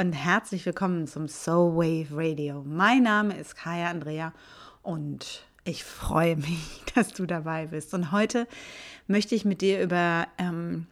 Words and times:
Und 0.00 0.14
herzlich 0.14 0.64
willkommen 0.64 1.06
zum 1.06 1.28
Soul 1.28 1.74
Wave 1.74 2.06
Radio. 2.12 2.64
Mein 2.66 3.02
Name 3.02 3.36
ist 3.36 3.54
Kaya 3.54 3.90
Andrea 3.90 4.32
und 4.80 5.44
ich 5.64 5.84
freue 5.84 6.36
mich, 6.36 6.82
dass 6.94 7.12
du 7.12 7.26
dabei 7.26 7.66
bist. 7.66 7.92
Und 7.92 8.10
heute 8.10 8.46
möchte 9.08 9.34
ich 9.34 9.44
mit 9.44 9.60
dir 9.60 9.82
über 9.82 10.26
ähm, 10.38 10.86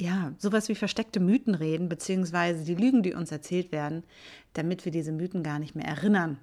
ja, 0.00 0.32
sowas 0.38 0.70
wie 0.70 0.74
versteckte 0.74 1.20
Mythen 1.20 1.54
reden, 1.54 1.90
beziehungsweise 1.90 2.64
die 2.64 2.74
Lügen, 2.74 3.02
die 3.02 3.12
uns 3.12 3.30
erzählt 3.30 3.70
werden, 3.70 4.02
damit 4.54 4.86
wir 4.86 4.92
diese 4.92 5.12
Mythen 5.12 5.42
gar 5.42 5.58
nicht 5.58 5.74
mehr 5.74 5.86
erinnern, 5.86 6.38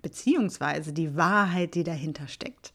beziehungsweise 0.00 0.92
die 0.92 1.16
Wahrheit, 1.16 1.74
die 1.74 1.82
dahinter 1.82 2.28
steckt. 2.28 2.72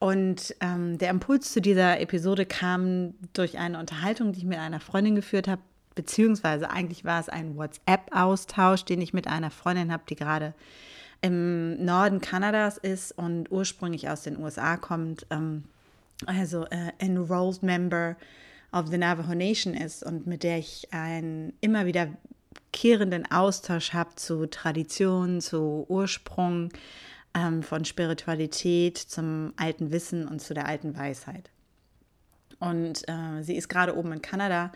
Und 0.00 0.56
ähm, 0.60 0.98
der 0.98 1.10
Impuls 1.10 1.52
zu 1.52 1.60
dieser 1.60 2.00
Episode 2.00 2.46
kam 2.46 3.14
durch 3.32 3.58
eine 3.58 3.78
Unterhaltung, 3.78 4.32
die 4.32 4.40
ich 4.40 4.44
mit 4.44 4.58
einer 4.58 4.80
Freundin 4.80 5.14
geführt 5.14 5.46
habe, 5.46 5.62
beziehungsweise 5.98 6.70
eigentlich 6.70 7.04
war 7.04 7.18
es 7.18 7.28
ein 7.28 7.56
WhatsApp-Austausch, 7.56 8.84
den 8.84 9.00
ich 9.00 9.12
mit 9.12 9.26
einer 9.26 9.50
Freundin 9.50 9.90
habe, 9.90 10.04
die 10.08 10.14
gerade 10.14 10.54
im 11.22 11.84
Norden 11.84 12.20
Kanadas 12.20 12.78
ist 12.78 13.10
und 13.18 13.50
ursprünglich 13.50 14.08
aus 14.08 14.22
den 14.22 14.38
USA 14.38 14.76
kommt, 14.76 15.26
ähm, 15.30 15.64
also 16.24 16.66
äh, 16.66 16.92
Enrolled 16.98 17.64
Member 17.64 18.16
of 18.70 18.86
the 18.86 18.96
Navajo 18.96 19.34
Nation 19.34 19.74
ist 19.74 20.04
und 20.04 20.28
mit 20.28 20.44
der 20.44 20.58
ich 20.58 20.86
einen 20.92 21.52
immer 21.60 21.84
wieder 21.84 22.06
kehrenden 22.72 23.28
Austausch 23.28 23.92
habe 23.92 24.14
zu 24.14 24.46
Tradition, 24.46 25.40
zu 25.40 25.84
Ursprung 25.88 26.68
ähm, 27.34 27.64
von 27.64 27.84
Spiritualität, 27.84 28.98
zum 28.98 29.52
alten 29.56 29.90
Wissen 29.90 30.28
und 30.28 30.40
zu 30.40 30.54
der 30.54 30.68
alten 30.68 30.96
Weisheit. 30.96 31.50
Und 32.60 33.02
äh, 33.08 33.42
sie 33.42 33.56
ist 33.56 33.68
gerade 33.68 33.96
oben 33.96 34.12
in 34.12 34.22
Kanada 34.22 34.70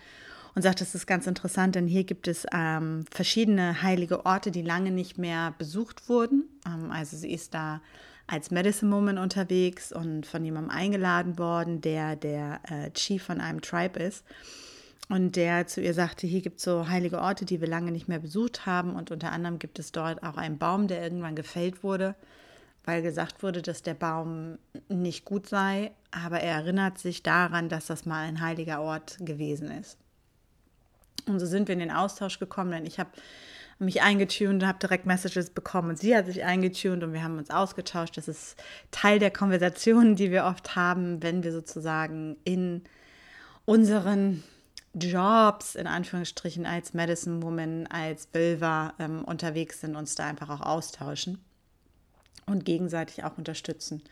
und 0.54 0.62
sagt, 0.62 0.80
das 0.80 0.94
ist 0.94 1.06
ganz 1.06 1.26
interessant, 1.26 1.74
denn 1.74 1.86
hier 1.86 2.04
gibt 2.04 2.28
es 2.28 2.46
ähm, 2.52 3.04
verschiedene 3.10 3.82
heilige 3.82 4.26
Orte, 4.26 4.50
die 4.50 4.62
lange 4.62 4.90
nicht 4.90 5.18
mehr 5.18 5.54
besucht 5.56 6.08
wurden. 6.08 6.44
Ähm, 6.66 6.90
also 6.90 7.16
sie 7.16 7.32
ist 7.32 7.54
da 7.54 7.80
als 8.26 8.50
Medicine 8.50 8.94
Woman 8.94 9.18
unterwegs 9.18 9.92
und 9.92 10.26
von 10.26 10.44
jemandem 10.44 10.70
eingeladen 10.70 11.38
worden, 11.38 11.80
der 11.80 12.16
der 12.16 12.60
äh, 12.68 12.90
Chief 12.92 13.22
von 13.22 13.40
einem 13.40 13.60
Tribe 13.60 13.98
ist. 14.00 14.24
Und 15.08 15.36
der 15.36 15.66
zu 15.66 15.80
ihr 15.80 15.94
sagte, 15.94 16.26
hier 16.26 16.40
gibt 16.40 16.58
es 16.58 16.64
so 16.64 16.88
heilige 16.88 17.20
Orte, 17.20 17.44
die 17.44 17.60
wir 17.60 17.68
lange 17.68 17.90
nicht 17.90 18.08
mehr 18.08 18.20
besucht 18.20 18.64
haben. 18.64 18.94
Und 18.94 19.10
unter 19.10 19.32
anderem 19.32 19.58
gibt 19.58 19.78
es 19.78 19.92
dort 19.92 20.22
auch 20.22 20.36
einen 20.36 20.58
Baum, 20.58 20.86
der 20.86 21.02
irgendwann 21.02 21.36
gefällt 21.36 21.82
wurde, 21.82 22.14
weil 22.84 23.02
gesagt 23.02 23.42
wurde, 23.42 23.60
dass 23.60 23.82
der 23.82 23.94
Baum 23.94 24.58
nicht 24.88 25.24
gut 25.24 25.48
sei. 25.48 25.90
Aber 26.10 26.40
er 26.40 26.54
erinnert 26.54 26.98
sich 26.98 27.22
daran, 27.22 27.68
dass 27.68 27.86
das 27.86 28.06
mal 28.06 28.26
ein 28.26 28.40
heiliger 28.40 28.80
Ort 28.80 29.18
gewesen 29.20 29.70
ist. 29.70 29.98
Und 31.26 31.38
so 31.38 31.46
sind 31.46 31.68
wir 31.68 31.74
in 31.74 31.78
den 31.78 31.90
Austausch 31.90 32.38
gekommen, 32.38 32.72
denn 32.72 32.86
ich 32.86 32.98
habe 32.98 33.10
mich 33.78 34.02
eingetunt 34.02 34.62
und 34.62 34.68
habe 34.68 34.78
direkt 34.78 35.06
Messages 35.06 35.50
bekommen 35.50 35.90
und 35.90 35.98
sie 35.98 36.16
hat 36.16 36.26
sich 36.26 36.44
eingetunt 36.44 37.02
und 37.02 37.12
wir 37.12 37.22
haben 37.22 37.38
uns 37.38 37.50
ausgetauscht. 37.50 38.16
Das 38.16 38.28
ist 38.28 38.56
Teil 38.90 39.18
der 39.18 39.30
Konversationen, 39.30 40.14
die 40.16 40.30
wir 40.30 40.44
oft 40.44 40.76
haben, 40.76 41.22
wenn 41.22 41.42
wir 41.42 41.52
sozusagen 41.52 42.36
in 42.44 42.82
unseren 43.64 44.42
Jobs, 44.94 45.74
in 45.74 45.86
Anführungsstrichen, 45.86 46.66
als 46.66 46.94
Medicine 46.94 47.42
Woman, 47.42 47.86
als 47.86 48.26
Bilver 48.26 48.94
ähm, 48.98 49.24
unterwegs 49.24 49.80
sind, 49.80 49.96
uns 49.96 50.14
da 50.14 50.26
einfach 50.26 50.50
auch 50.50 50.60
austauschen 50.60 51.38
und 52.46 52.64
gegenseitig 52.64 53.24
auch 53.24 53.38
unterstützen. 53.38 54.02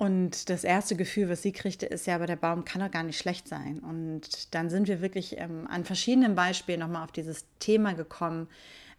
Und 0.00 0.48
das 0.48 0.62
erste 0.62 0.94
Gefühl, 0.94 1.28
was 1.28 1.42
sie 1.42 1.50
kriegte, 1.50 1.84
ist 1.84 2.06
ja, 2.06 2.14
aber 2.14 2.26
der 2.26 2.36
Baum 2.36 2.64
kann 2.64 2.80
doch 2.80 2.90
gar 2.90 3.02
nicht 3.02 3.18
schlecht 3.18 3.48
sein. 3.48 3.80
Und 3.80 4.54
dann 4.54 4.70
sind 4.70 4.86
wir 4.86 5.00
wirklich 5.00 5.38
ähm, 5.38 5.66
an 5.68 5.84
verschiedenen 5.84 6.36
Beispielen 6.36 6.78
nochmal 6.78 7.02
auf 7.02 7.10
dieses 7.10 7.46
Thema 7.58 7.94
gekommen, 7.94 8.48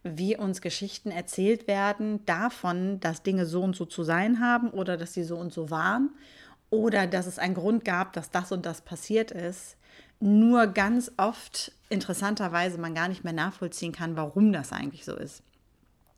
wie 0.04 0.36
uns 0.36 0.62
Geschichten 0.62 1.10
erzählt 1.10 1.68
werden 1.68 2.26
davon, 2.26 3.00
dass 3.00 3.24
Dinge 3.24 3.46
so 3.46 3.62
und 3.62 3.78
so 3.78 3.86
zu 3.86 4.04
sein 4.04 4.42
haben 4.42 4.72
oder 4.72 4.98
dass 4.98 5.14
sie 5.14 5.24
so 5.24 5.38
und 5.38 5.54
so 5.54 5.70
waren 5.70 6.10
oder 6.70 7.08
dass 7.08 7.28
es 7.28 7.40
einen 7.40 7.56
Grund 7.56 7.86
gab, 7.86 8.12
dass 8.14 8.30
das 8.30 8.52
und 8.52 8.66
das 8.66 8.82
passiert 8.82 9.32
ist. 9.32 9.78
Nur 10.20 10.68
ganz 10.68 11.12
oft 11.16 11.72
interessanterweise 11.90 12.78
man 12.78 12.94
gar 12.94 13.08
nicht 13.08 13.24
mehr 13.24 13.34
nachvollziehen 13.34 13.94
kann, 13.94 14.18
warum 14.18 14.52
das 14.52 14.74
eigentlich 14.74 15.06
so 15.06 15.16
ist. 15.16 15.44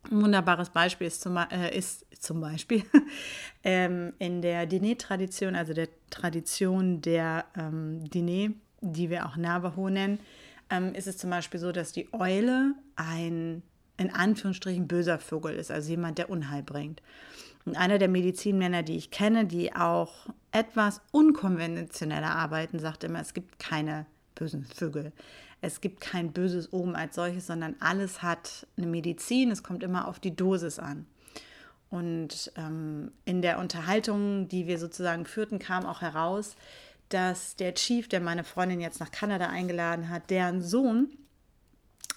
Ein 0.10 0.22
wunderbares 0.22 0.70
Beispiel 0.70 1.08
ist 1.08 1.22
zum, 1.22 1.38
äh, 1.38 1.78
ist 1.78 2.06
zum 2.22 2.42
Beispiel 2.42 2.84
ähm, 3.64 4.14
in 4.20 4.42
der 4.42 4.68
Diné-Tradition, 4.68 5.56
also 5.56 5.74
der 5.74 5.90
Tradition 6.10 7.02
der 7.02 7.46
ähm, 7.58 8.04
Diné, 8.06 8.54
die 8.82 9.10
wir 9.10 9.26
auch 9.26 9.38
Navajo 9.38 9.90
nennen, 9.90 10.20
ähm, 10.70 10.94
ist 10.96 11.08
es 11.08 11.18
zum 11.18 11.30
Beispiel 11.30 11.60
so, 11.60 11.72
dass 11.72 11.92
die 11.92 12.12
Eule 12.14 12.74
ein 12.96 13.62
in 13.98 14.14
Anführungsstrichen 14.14 14.88
böser 14.88 15.20
Vogel 15.20 15.54
ist, 15.54 15.70
also 15.70 15.90
jemand, 15.90 16.18
der 16.18 16.32
Unheil 16.32 16.64
bringt. 16.64 17.04
Und 17.66 17.78
einer 17.78 18.00
der 18.00 18.08
Medizinmänner, 18.08 18.82
die 18.82 18.98
ich 18.98 19.12
kenne, 19.12 19.46
die 19.46 19.76
auch 19.76 20.28
etwas 20.52 21.02
unkonventioneller 21.12 22.32
arbeiten, 22.32 22.80
sagt 22.80 23.04
immer, 23.04 23.20
es 23.20 23.36
gibt 23.36 23.60
keine 23.60 24.08
bösen 24.34 24.66
Vögel 24.66 25.12
es 25.62 25.80
gibt 25.80 26.02
kein 26.02 26.34
böses 26.34 26.74
Omen 26.74 26.96
als 26.96 27.16
solches, 27.16 27.48
sondern 27.48 27.76
alles 27.80 28.24
hat 28.24 28.68
eine 28.78 28.88
Medizin. 28.88 29.52
Es 29.52 29.64
kommt 29.64 29.84
immer 29.84 30.08
auf 30.08 30.20
die 30.20 30.36
Dosis 30.36 30.80
an. 30.80 31.06
Und 31.90 32.52
ähm, 32.56 33.12
in 33.26 33.42
der 33.42 33.60
Unterhaltung, 33.60 34.48
die 34.48 34.66
wir 34.66 34.80
sozusagen 34.80 35.26
führten, 35.26 35.60
kam 35.60 35.86
auch 35.86 36.02
heraus, 36.02 36.56
dass 37.10 37.56
der 37.58 37.76
Chief, 37.76 38.08
der 38.08 38.22
meine 38.22 38.44
Freundin 38.44 38.82
jetzt 38.82 39.00
nach 39.00 39.12
Kanada 39.12 39.48
eingeladen 39.48 40.10
hat, 40.10 40.30
deren 40.30 40.62
Sohn, 40.62 41.10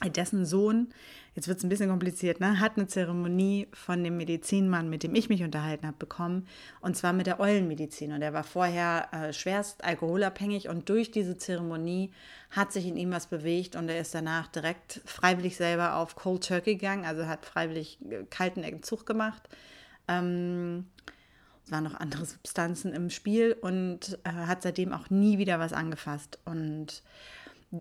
dessen 0.05 0.47
Sohn 0.47 0.95
jetzt 1.35 1.49
wird 1.49 1.59
es 1.59 1.65
ein 1.65 1.69
bisschen 1.69 1.91
kompliziert, 1.91 2.41
ne, 2.41 2.61
hat 2.61 2.77
eine 2.77 2.87
Zeremonie 2.87 3.69
von 3.73 4.03
dem 4.05 4.17
Medizinmann, 4.17 4.89
mit 4.89 5.03
dem 5.03 5.15
ich 5.15 5.29
mich 5.29 5.43
unterhalten 5.43 5.87
habe, 5.87 5.97
bekommen. 5.99 6.47
Und 6.81 6.97
zwar 6.97 7.13
mit 7.13 7.27
der 7.27 7.41
Eulenmedizin. 7.41 8.13
Und 8.13 8.23
er 8.23 8.33
war 8.33 8.45
vorher 8.45 9.09
äh, 9.13 9.33
schwerst 9.33 9.85
alkoholabhängig 9.85 10.69
und 10.69 10.89
durch 10.89 11.11
diese 11.11 11.37
Zeremonie 11.37 12.11
hat 12.51 12.73
sich 12.73 12.87
in 12.87 12.97
ihm 12.97 13.11
was 13.11 13.27
bewegt 13.27 13.75
und 13.75 13.89
er 13.89 14.01
ist 14.01 14.15
danach 14.15 14.47
direkt 14.49 15.01
freiwillig 15.05 15.57
selber 15.57 15.97
auf 15.97 16.15
Cold 16.15 16.47
Turkey 16.47 16.75
gegangen, 16.75 17.05
also 17.05 17.27
hat 17.27 17.45
freiwillig 17.45 17.99
äh, 18.09 18.25
kalten 18.31 18.63
Entzug 18.63 19.07
gemacht. 19.07 19.43
Ähm, 20.07 20.87
es 21.65 21.73
waren 21.73 21.85
noch 21.85 21.95
andere 21.95 22.27
Substanzen 22.27 22.93
im 22.93 23.11
Spiel 23.11 23.57
und 23.61 24.19
äh, 24.25 24.31
hat 24.31 24.63
seitdem 24.63 24.93
auch 24.93 25.11
nie 25.11 25.39
wieder 25.39 25.59
was 25.59 25.73
angefasst. 25.73 26.39
Und 26.45 27.03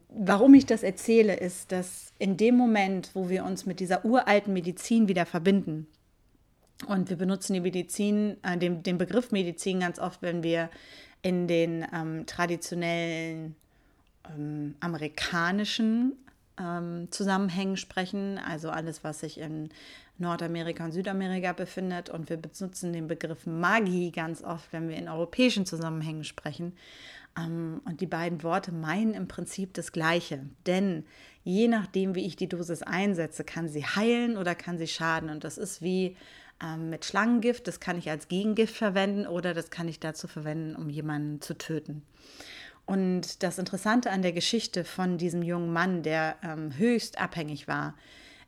warum 0.10 0.54
ich 0.54 0.66
das 0.66 0.84
erzähle, 0.84 1.36
ist, 1.36 1.72
dass 1.72 2.14
in 2.20 2.38
dem 2.38 2.56
Moment, 2.56 3.12
wo 3.14 3.30
wir 3.30 3.44
uns 3.46 3.66
mit 3.66 3.80
dieser 3.80 4.06
uralten 4.06 4.54
Medizin 4.54 5.08
wieder 5.08 5.26
verbinden, 5.26 5.88
und 6.88 7.10
wir 7.10 7.18
benutzen 7.18 7.54
die 7.54 7.62
Medizin, 7.62 8.38
äh, 8.44 8.58
den, 8.58 8.84
den 8.84 8.98
Begriff 8.98 9.32
Medizin 9.32 9.80
ganz 9.80 10.00
oft, 10.00 10.22
wenn 10.22 10.44
wir 10.44 10.70
in 11.22 11.48
den 11.48 11.86
ähm, 11.94 12.26
traditionellen 12.26 13.56
ähm, 14.30 14.76
amerikanischen 14.80 16.14
ähm, 16.60 17.08
Zusammenhängen 17.12 17.78
sprechen, 17.78 18.38
also 18.38 18.70
alles, 18.70 19.04
was 19.04 19.22
sich 19.22 19.40
in 19.40 19.70
Nordamerika 20.18 20.86
und 20.86 20.92
Südamerika 20.92 21.54
befindet. 21.54 22.10
Und 22.10 22.30
wir 22.30 22.38
benutzen 22.38 22.94
den 22.94 23.08
Begriff 23.08 23.46
Magie 23.46 24.12
ganz 24.12 24.44
oft, 24.44 24.72
wenn 24.72 24.90
wir 24.90 24.98
in 24.98 25.08
europäischen 25.08 25.66
Zusammenhängen 25.66 26.24
sprechen. 26.24 26.74
Ähm, 27.38 27.82
und 27.86 28.02
die 28.02 28.08
beiden 28.08 28.44
Worte 28.44 28.72
meinen 28.72 29.14
im 29.14 29.28
Prinzip 29.28 29.74
das 29.74 29.92
Gleiche. 29.92 30.46
Denn 30.66 31.06
je 31.44 31.68
nachdem, 31.68 32.16
wie 32.16 32.26
ich 32.26 32.36
die 32.36 32.50
Dosis 32.50 32.84
einsetze, 32.84 33.44
kann 33.44 33.68
sie 33.68 33.86
heilen 33.86 34.38
oder 34.38 34.56
kann 34.56 34.78
sie 34.78 34.88
schaden. 34.88 35.30
Und 35.30 35.44
das 35.44 35.58
ist 35.58 35.82
wie 35.82 36.16
ähm, 36.64 36.90
mit 36.90 37.06
Schlangengift. 37.06 37.68
Das 37.68 37.80
kann 37.80 37.98
ich 37.98 38.10
als 38.10 38.28
Gegengift 38.28 38.76
verwenden 38.76 39.28
oder 39.28 39.54
das 39.54 39.70
kann 39.70 39.88
ich 39.88 40.00
dazu 40.00 40.28
verwenden, 40.28 40.76
um 40.76 40.90
jemanden 40.90 41.42
zu 41.42 41.58
töten. 41.58 42.04
Und 42.86 43.44
das 43.44 43.60
Interessante 43.60 44.12
an 44.12 44.22
der 44.22 44.34
Geschichte 44.34 44.84
von 44.84 45.18
diesem 45.18 45.42
jungen 45.42 45.72
Mann, 45.72 46.04
der 46.04 46.36
ähm, 46.44 46.78
höchst 46.78 47.20
abhängig 47.20 47.68
war, 47.68 47.96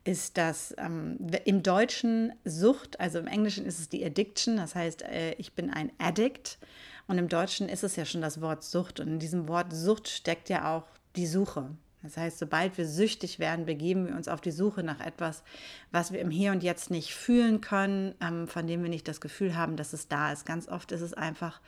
ist, 0.04 0.38
dass 0.38 0.76
ähm, 0.78 1.18
im 1.46 1.64
Deutschen 1.64 2.34
Sucht, 2.44 3.00
also 3.00 3.18
im 3.18 3.28
Englischen 3.28 3.66
ist 3.66 3.80
es 3.80 3.90
die 3.90 4.06
Addiction, 4.06 4.58
das 4.58 4.76
heißt, 4.76 5.02
äh, 5.04 5.34
ich 5.34 5.54
bin 5.54 5.72
ein 5.72 5.92
Addict. 5.98 6.60
Und 7.08 7.18
im 7.18 7.28
Deutschen 7.28 7.70
ist 7.70 7.84
es 7.84 7.96
ja 7.96 8.06
schon 8.06 8.22
das 8.22 8.42
Wort 8.42 8.64
Sucht. 8.64 9.00
Und 9.00 9.08
in 9.08 9.20
diesem 9.20 9.48
Wort 9.48 9.74
Sucht 9.74 10.08
steckt 10.08 10.50
ja 10.50 10.76
auch 10.76 10.84
die 11.16 11.28
Suche. 11.28 11.70
Das 12.06 12.18
heißt, 12.18 12.38
sobald 12.38 12.78
wir 12.78 12.86
süchtig 12.86 13.40
werden, 13.40 13.66
begeben 13.66 14.08
wir 14.08 14.16
uns 14.16 14.28
auf 14.28 14.40
die 14.40 14.52
Suche 14.52 14.84
nach 14.84 15.00
etwas, 15.00 15.44
was 15.92 16.14
wir 16.14 16.20
im 16.20 16.30
Hier 16.30 16.52
und 16.52 16.62
Jetzt 16.62 16.92
nicht 16.92 17.16
fühlen 17.16 17.62
können, 17.62 18.14
ähm, 18.22 18.48
von 18.48 18.68
dem 18.68 18.84
wir 18.84 18.90
nicht 18.90 19.08
das 19.08 19.22
Gefühl 19.22 19.56
haben, 19.56 19.76
dass 19.76 19.92
es 19.92 20.08
da 20.08 20.32
ist. 20.32 20.46
Ganz 20.46 20.68
oft 20.68 20.92
ist 20.92 21.02
es 21.02 21.14
einfach 21.14 21.62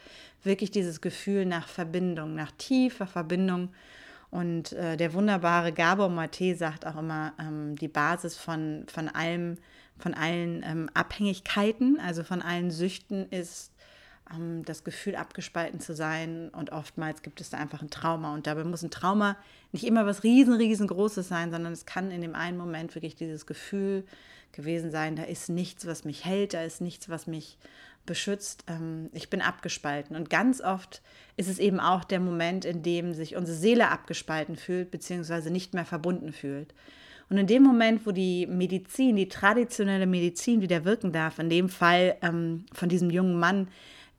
wirklich 0.43 0.69
dieses 0.69 1.01
Gefühl 1.01 1.45
nach 1.45 1.67
Verbindung, 1.67 2.35
nach 2.35 2.51
tiefer 2.51 3.07
Verbindung. 3.07 3.69
Und 4.29 4.73
äh, 4.73 4.95
der 4.95 5.13
wunderbare 5.13 5.73
Gabor 5.73 6.09
Mate 6.09 6.55
sagt 6.55 6.85
auch 6.85 6.97
immer, 6.97 7.33
ähm, 7.39 7.75
die 7.75 7.87
Basis 7.87 8.37
von, 8.37 8.85
von 8.87 9.09
allem, 9.09 9.57
von 9.97 10.13
allen 10.13 10.63
ähm, 10.63 10.89
Abhängigkeiten, 10.93 11.99
also 11.99 12.23
von 12.23 12.41
allen 12.41 12.69
Süchten 12.69 13.27
ist 13.29 13.71
das 14.65 14.83
Gefühl, 14.83 15.15
abgespalten 15.15 15.79
zu 15.79 15.95
sein. 15.95 16.49
Und 16.49 16.71
oftmals 16.71 17.21
gibt 17.21 17.41
es 17.41 17.49
da 17.49 17.57
einfach 17.57 17.81
ein 17.81 17.89
Trauma. 17.89 18.33
Und 18.33 18.47
dabei 18.47 18.63
muss 18.63 18.83
ein 18.83 18.91
Trauma 18.91 19.37
nicht 19.71 19.85
immer 19.85 20.05
was 20.05 20.23
riesen, 20.23 20.53
riesengroßes 20.53 21.27
sein, 21.27 21.51
sondern 21.51 21.73
es 21.73 21.85
kann 21.85 22.11
in 22.11 22.21
dem 22.21 22.35
einen 22.35 22.57
Moment 22.57 22.95
wirklich 22.95 23.15
dieses 23.15 23.45
Gefühl 23.45 24.03
gewesen 24.51 24.91
sein, 24.91 25.15
da 25.15 25.23
ist 25.23 25.49
nichts, 25.49 25.85
was 25.85 26.03
mich 26.03 26.25
hält, 26.25 26.53
da 26.53 26.63
ist 26.63 26.81
nichts, 26.81 27.09
was 27.09 27.27
mich 27.27 27.57
beschützt. 28.05 28.63
Ähm, 28.67 29.09
ich 29.13 29.29
bin 29.29 29.41
abgespalten. 29.41 30.15
Und 30.15 30.29
ganz 30.29 30.61
oft 30.61 31.01
ist 31.35 31.49
es 31.49 31.59
eben 31.59 31.79
auch 31.79 32.03
der 32.03 32.19
Moment, 32.19 32.65
in 32.65 32.81
dem 32.81 33.13
sich 33.13 33.35
unsere 33.35 33.57
Seele 33.57 33.89
abgespalten 33.89 34.55
fühlt, 34.55 34.89
beziehungsweise 34.89 35.51
nicht 35.51 35.73
mehr 35.73 35.85
verbunden 35.85 36.33
fühlt. 36.33 36.73
Und 37.29 37.37
in 37.37 37.47
dem 37.47 37.61
Moment, 37.63 38.05
wo 38.05 38.11
die 38.11 38.47
Medizin, 38.47 39.17
die 39.17 39.27
traditionelle 39.27 40.07
Medizin 40.07 40.61
wieder 40.61 40.85
wirken 40.85 41.11
darf, 41.11 41.39
in 41.39 41.49
dem 41.49 41.69
Fall 41.69 42.15
ähm, 42.21 42.65
von 42.71 42.89
diesem 42.89 43.09
jungen 43.09 43.37
Mann, 43.37 43.67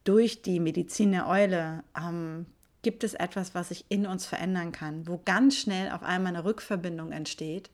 durch 0.08 0.40
die 0.40 0.58
Medizin 0.58 1.12
der 1.12 1.28
Eule 1.28 1.84
ähm, 1.94 2.46
gibt 2.80 3.04
es 3.04 3.12
etwas, 3.12 3.54
was 3.54 3.68
sich 3.68 3.84
in 3.90 4.06
uns 4.06 4.24
verändern 4.24 4.72
kann, 4.72 5.06
wo 5.06 5.20
ganz 5.22 5.56
schnell 5.56 5.90
auf 5.90 6.02
einmal 6.02 6.34
eine 6.34 6.46
Rückverbindung 6.46 7.12
entsteht 7.12 7.68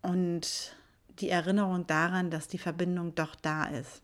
und 0.00 0.76
die 1.18 1.30
Erinnerung 1.30 1.88
daran, 1.88 2.30
dass 2.30 2.46
die 2.46 2.58
Verbindung 2.58 3.16
doch 3.16 3.34
da 3.34 3.64
ist. 3.64 4.00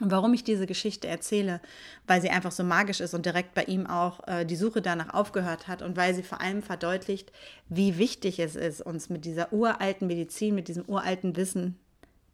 Und 0.00 0.12
warum 0.12 0.32
ich 0.32 0.44
diese 0.44 0.66
Geschichte 0.66 1.08
erzähle, 1.08 1.60
weil 2.06 2.22
sie 2.22 2.30
einfach 2.30 2.52
so 2.52 2.62
magisch 2.62 3.00
ist 3.00 3.14
und 3.14 3.26
direkt 3.26 3.54
bei 3.54 3.64
ihm 3.64 3.88
auch 3.88 4.24
äh, 4.28 4.44
die 4.44 4.54
Suche 4.54 4.80
danach 4.80 5.12
aufgehört 5.12 5.66
hat 5.66 5.82
und 5.82 5.96
weil 5.96 6.14
sie 6.14 6.22
vor 6.22 6.40
allem 6.40 6.62
verdeutlicht, 6.62 7.32
wie 7.68 7.98
wichtig 7.98 8.38
es 8.38 8.54
ist, 8.54 8.80
uns 8.80 9.08
mit 9.08 9.24
dieser 9.24 9.52
uralten 9.52 10.06
Medizin, 10.06 10.54
mit 10.54 10.68
diesem 10.68 10.84
uralten 10.88 11.34
Wissen 11.34 11.80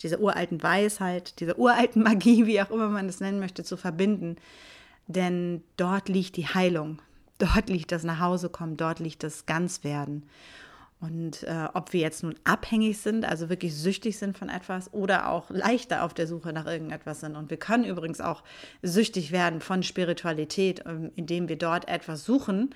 dieser 0.00 0.20
uralten 0.20 0.62
Weisheit, 0.62 1.40
dieser 1.40 1.58
uralten 1.58 2.02
Magie, 2.04 2.46
wie 2.46 2.60
auch 2.60 2.70
immer 2.70 2.88
man 2.88 3.06
das 3.06 3.20
nennen 3.20 3.40
möchte, 3.40 3.64
zu 3.64 3.76
verbinden. 3.76 4.36
Denn 5.06 5.62
dort 5.76 6.08
liegt 6.08 6.36
die 6.36 6.46
Heilung, 6.46 7.00
dort 7.38 7.68
liegt 7.68 7.92
das 7.92 8.04
Nachhausekommen, 8.04 8.76
dort 8.76 9.00
liegt 9.00 9.22
das 9.22 9.46
Ganzwerden. 9.46 10.24
Und 11.00 11.42
äh, 11.42 11.68
ob 11.74 11.92
wir 11.92 12.00
jetzt 12.00 12.22
nun 12.22 12.34
abhängig 12.44 12.98
sind, 12.98 13.26
also 13.26 13.50
wirklich 13.50 13.74
süchtig 13.74 14.18
sind 14.18 14.38
von 14.38 14.48
etwas 14.48 14.90
oder 14.94 15.28
auch 15.28 15.50
leichter 15.50 16.02
auf 16.02 16.14
der 16.14 16.26
Suche 16.26 16.52
nach 16.54 16.64
irgendetwas 16.64 17.20
sind. 17.20 17.36
Und 17.36 17.50
wir 17.50 17.58
können 17.58 17.84
übrigens 17.84 18.22
auch 18.22 18.42
süchtig 18.80 19.30
werden 19.30 19.60
von 19.60 19.82
Spiritualität, 19.82 20.82
ähm, 20.86 21.10
indem 21.14 21.48
wir 21.50 21.58
dort 21.58 21.88
etwas 21.88 22.24
suchen 22.24 22.74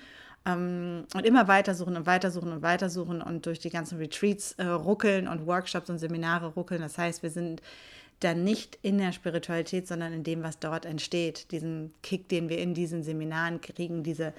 ähm, 0.53 1.05
und 1.13 1.25
immer 1.25 1.47
weitersuchen 1.47 1.95
und 1.95 2.05
weitersuchen 2.05 2.51
und 2.51 2.61
weitersuchen 2.61 3.21
und 3.21 3.45
durch 3.45 3.59
die 3.59 3.69
ganzen 3.69 3.97
Retreats 3.97 4.53
äh, 4.53 4.65
ruckeln 4.65 5.27
und 5.27 5.45
Workshops 5.45 5.89
und 5.89 5.97
Seminare 5.97 6.47
ruckeln. 6.47 6.81
Das 6.81 6.97
heißt, 6.97 7.23
wir 7.23 7.29
sind 7.29 7.61
dann 8.19 8.43
nicht 8.43 8.77
in 8.81 8.97
der 8.97 9.11
Spiritualität, 9.11 9.87
sondern 9.87 10.13
in 10.13 10.23
dem, 10.23 10.43
was 10.43 10.59
dort 10.59 10.85
entsteht. 10.85 11.51
Diesen 11.51 11.93
Kick, 12.03 12.27
den 12.29 12.49
wir 12.49 12.59
in 12.59 12.73
diesen 12.73 13.03
Seminaren 13.03 13.61
kriegen, 13.61 14.03
diese 14.03 14.33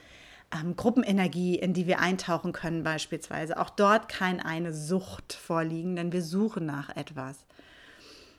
ähm, 0.52 0.76
Gruppenenergie, 0.76 1.56
in 1.56 1.72
die 1.72 1.86
wir 1.86 2.00
eintauchen 2.00 2.52
können 2.52 2.82
beispielsweise. 2.82 3.58
Auch 3.58 3.70
dort 3.70 4.08
kann 4.08 4.40
eine 4.40 4.72
Sucht 4.72 5.32
vorliegen, 5.32 5.96
denn 5.96 6.12
wir 6.12 6.22
suchen 6.22 6.66
nach 6.66 6.94
etwas. 6.96 7.44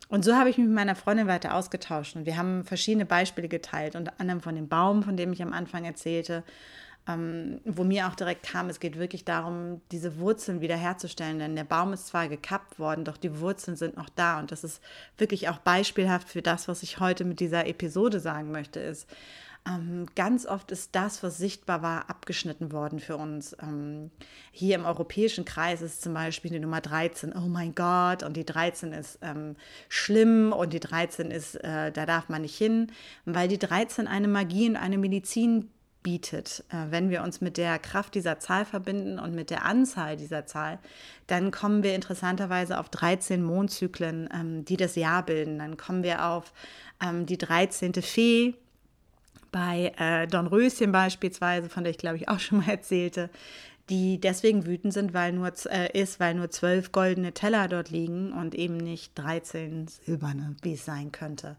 Und 0.10 0.26
so 0.26 0.36
habe 0.36 0.50
ich 0.50 0.58
mich 0.58 0.68
mit 0.68 0.76
meiner 0.76 0.96
Freundin 0.96 1.28
weiter 1.28 1.56
ausgetauscht 1.56 2.18
und 2.18 2.26
wir 2.26 2.36
haben 2.36 2.66
verschiedene 2.66 3.06
Beispiele 3.06 3.48
geteilt, 3.48 3.96
unter 3.96 4.12
anderem 4.18 4.42
von 4.42 4.56
dem 4.56 4.68
Baum, 4.68 5.04
von 5.04 5.16
dem 5.16 5.32
ich 5.32 5.42
am 5.42 5.54
Anfang 5.54 5.86
erzählte, 5.86 6.44
ähm, 7.08 7.62
wo 7.66 7.84
mir 7.84 8.08
auch 8.08 8.16
direkt 8.16 8.44
kam, 8.44 8.70
es 8.70 8.80
geht 8.80 8.98
wirklich 8.98 9.26
darum, 9.26 9.82
diese 9.92 10.20
Wurzeln 10.20 10.62
wiederherzustellen. 10.62 11.40
Denn 11.40 11.56
der 11.56 11.64
Baum 11.64 11.94
ist 11.94 12.08
zwar 12.08 12.28
gekappt 12.28 12.80
worden, 12.80 13.06
doch 13.06 13.18
die 13.18 13.40
Wurzeln 13.40 13.76
sind 13.76 13.98
noch 13.98 14.10
da. 14.10 14.40
Und 14.40 14.52
das 14.52 14.64
ist 14.64 14.82
wirklich 15.18 15.50
auch 15.50 15.58
beispielhaft 15.60 16.30
für 16.30 16.42
das, 16.42 16.68
was 16.68 16.84
ich 16.84 17.00
heute 17.00 17.26
mit 17.26 17.40
dieser 17.40 17.66
Episode 17.68 18.20
sagen 18.20 18.52
möchte, 18.52 18.80
ist, 18.80 19.08
ähm, 19.68 20.08
ganz 20.16 20.48
oft 20.48 20.72
ist 20.72 20.96
das, 20.96 21.22
was 21.22 21.38
sichtbar 21.38 21.84
war, 21.84 22.10
abgeschnitten 22.10 22.72
worden 22.72 23.00
für 23.00 23.16
uns. 23.16 23.56
Ähm, 23.62 24.10
hier 24.52 24.76
im 24.76 24.86
europäischen 24.86 25.46
Kreis 25.46 25.82
ist 25.82 26.02
zum 26.02 26.16
Beispiel 26.16 26.52
die 26.52 26.60
Nummer 26.60 26.82
13, 26.82 27.34
oh 27.34 27.48
mein 27.48 27.76
Gott, 27.76 28.24
und 28.24 28.38
die 28.38 28.46
13 28.46 28.92
ist 28.92 29.20
ähm, 29.22 29.56
schlimm 29.88 30.52
und 30.52 30.74
die 30.74 30.80
13 30.80 31.30
ist, 31.30 31.56
äh, 31.56 31.92
da 31.92 32.08
darf 32.08 32.28
man 32.28 32.42
nicht 32.42 32.58
hin, 32.58 32.92
weil 33.26 33.48
die 33.48 33.60
13 33.60 34.08
eine 34.08 34.28
Magie 34.28 34.68
und 34.68 34.78
eine 34.78 34.98
Medizin 34.98 35.70
bietet. 36.04 36.64
Äh, 36.70 36.92
wenn 36.92 37.10
wir 37.10 37.24
uns 37.24 37.42
mit 37.42 37.58
der 37.58 37.80
Kraft 37.80 38.16
dieser 38.16 38.40
Zahl 38.40 38.66
verbinden 38.66 39.20
und 39.20 39.34
mit 39.34 39.50
der 39.50 39.66
Anzahl 39.66 40.18
dieser 40.18 40.46
Zahl, 40.46 40.80
dann 41.28 41.52
kommen 41.52 41.84
wir 41.84 41.96
interessanterweise 41.96 42.80
auf 42.80 42.90
13 42.90 43.44
Mondzyklen, 43.44 44.30
ähm, 44.34 44.66
die 44.66 44.78
das 44.78 44.96
Jahr 44.96 45.24
bilden. 45.24 45.60
Dann 45.60 45.78
kommen 45.78 46.04
wir 46.04 46.26
auf 46.26 46.54
ähm, 47.04 47.26
die 47.26 47.38
13. 47.38 47.94
Fee, 48.02 48.56
bei 49.52 49.94
äh, 49.98 50.28
Don 50.28 50.48
Röschen 50.48 50.92
beispielsweise, 50.92 51.70
von 51.70 51.84
der 51.84 51.92
ich 51.92 51.98
glaube 51.98 52.18
ich 52.18 52.30
auch 52.30 52.40
schon 52.40 52.60
mal 52.60 52.70
erzählte, 52.70 53.30
die 53.90 54.20
deswegen 54.20 54.66
wütend 54.66 54.94
sind, 54.94 55.14
weil 55.14 55.34
nur 55.34 55.52
äh, 55.70 56.00
ist, 56.00 56.20
weil 56.20 56.36
nur 56.36 56.50
zwölf 56.50 56.92
goldene 56.92 57.34
Teller 57.34 57.68
dort 57.68 57.90
liegen 57.90 58.32
und 58.34 58.56
eben 58.56 58.78
nicht 58.78 59.18
13 59.18 59.88
silberne, 59.88 60.56
wie 60.62 60.74
es 60.74 60.86
sein 60.86 61.12
könnte. 61.12 61.58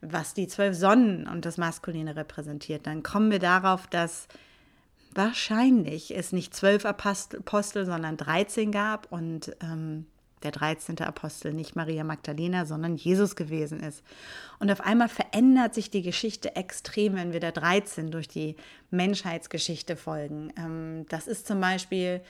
Was 0.00 0.34
die 0.34 0.48
zwölf 0.48 0.76
Sonnen 0.76 1.26
und 1.26 1.44
das 1.44 1.58
Maskuline 1.58 2.16
repräsentiert, 2.16 2.86
dann 2.86 3.02
kommen 3.02 3.30
wir 3.30 3.38
darauf, 3.38 3.86
dass 3.86 4.28
wahrscheinlich 5.14 6.16
es 6.16 6.32
nicht 6.32 6.54
zwölf 6.54 6.84
Apostel, 6.84 7.84
sondern 7.84 8.16
13 8.16 8.72
gab 8.72 9.10
und 9.10 9.56
ähm, 9.62 10.06
der 10.42 10.50
13. 10.50 10.98
Apostel 11.00 11.52
nicht 11.52 11.76
Maria 11.76 12.04
Magdalena, 12.04 12.64
sondern 12.64 12.96
Jesus 12.96 13.36
gewesen 13.36 13.80
ist. 13.80 14.02
Und 14.58 14.70
auf 14.70 14.80
einmal 14.80 15.08
verändert 15.08 15.74
sich 15.74 15.90
die 15.90 16.02
Geschichte 16.02 16.56
extrem, 16.56 17.16
wenn 17.16 17.32
wir 17.32 17.40
der 17.40 17.52
13 17.52 18.10
durch 18.10 18.28
die 18.28 18.56
Menschheitsgeschichte 18.90 19.96
folgen. 19.96 20.52
Ähm, 20.56 21.06
das 21.08 21.26
ist 21.26 21.46
zum 21.46 21.60
Beispiel 21.60 22.20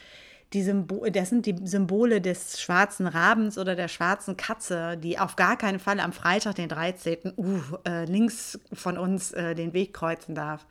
die 0.53 0.63
Symbole, 0.63 1.13
das 1.13 1.29
sind 1.29 1.47
die 1.47 1.55
Symbole 1.65 2.21
des 2.21 2.61
schwarzen 2.61 3.07
Rabens 3.07 3.57
oder 3.57 3.77
der 3.77 3.87
schwarzen 3.87 4.37
Katze, 4.37 4.97
die 4.97 5.19
auf 5.19 5.37
gar 5.37 5.57
keinen 5.57 5.79
Fall 5.79 6.01
am 6.01 6.13
Freitag, 6.13 6.57
den 6.57 6.69
13. 6.69 7.35
Uh, 7.37 7.61
äh, 7.87 8.05
links 8.05 8.59
von 8.73 8.99
uns 8.99 9.31
äh, 9.33 9.55
den 9.55 9.73
Weg 9.75 9.95
kreuzen 9.95 10.35
darf. 10.35 10.67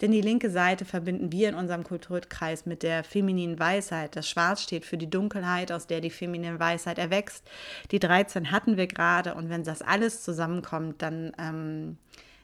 Denn 0.00 0.12
die 0.12 0.20
linke 0.20 0.50
Seite 0.50 0.84
verbinden 0.84 1.32
wir 1.32 1.48
in 1.48 1.54
unserem 1.54 1.82
Kulturkreis 1.82 2.66
mit 2.66 2.82
der 2.82 3.02
femininen 3.02 3.58
Weisheit. 3.58 4.14
Das 4.14 4.28
Schwarz 4.28 4.62
steht 4.62 4.84
für 4.84 4.98
die 4.98 5.10
Dunkelheit, 5.10 5.72
aus 5.72 5.86
der 5.86 6.00
die 6.00 6.10
feminine 6.10 6.60
Weisheit 6.60 6.98
erwächst. 6.98 7.44
Die 7.90 7.98
13 7.98 8.52
hatten 8.52 8.76
wir 8.76 8.86
gerade 8.86 9.34
und 9.34 9.48
wenn 9.48 9.64
das 9.64 9.82
alles 9.82 10.22
zusammenkommt, 10.22 11.02
dann 11.02 11.32
ähm, 11.38 11.96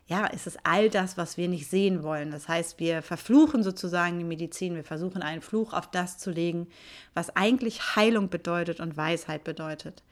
ja, 0.07 0.27
ist 0.27 0.47
es 0.47 0.57
all 0.65 0.91
das, 0.91 1.17
was 1.17 1.37
wir 1.37 1.49
nicht 1.49 1.69
sehen 1.69 2.03
wollen. 2.03 2.31
Das 2.31 2.49
heißt, 2.49 2.79
wir 2.81 3.03
verfluchen 3.03 3.63
sozusagen 3.63 4.19
die 4.19 4.25
Medizin, 4.25 4.75
wir 4.75 4.85
versuchen 4.85 5.23
einen 5.23 5.43
Fluch 5.43 5.73
auf 5.73 5.91
das 5.91 6.19
zu 6.19 6.31
legen, 6.31 6.67
was 7.15 7.35
eigentlich 7.37 7.97
Heilung 7.97 8.29
bedeutet 8.29 8.81
und 8.81 8.97
Weisheit 8.97 9.45
bedeutet. 9.45 10.03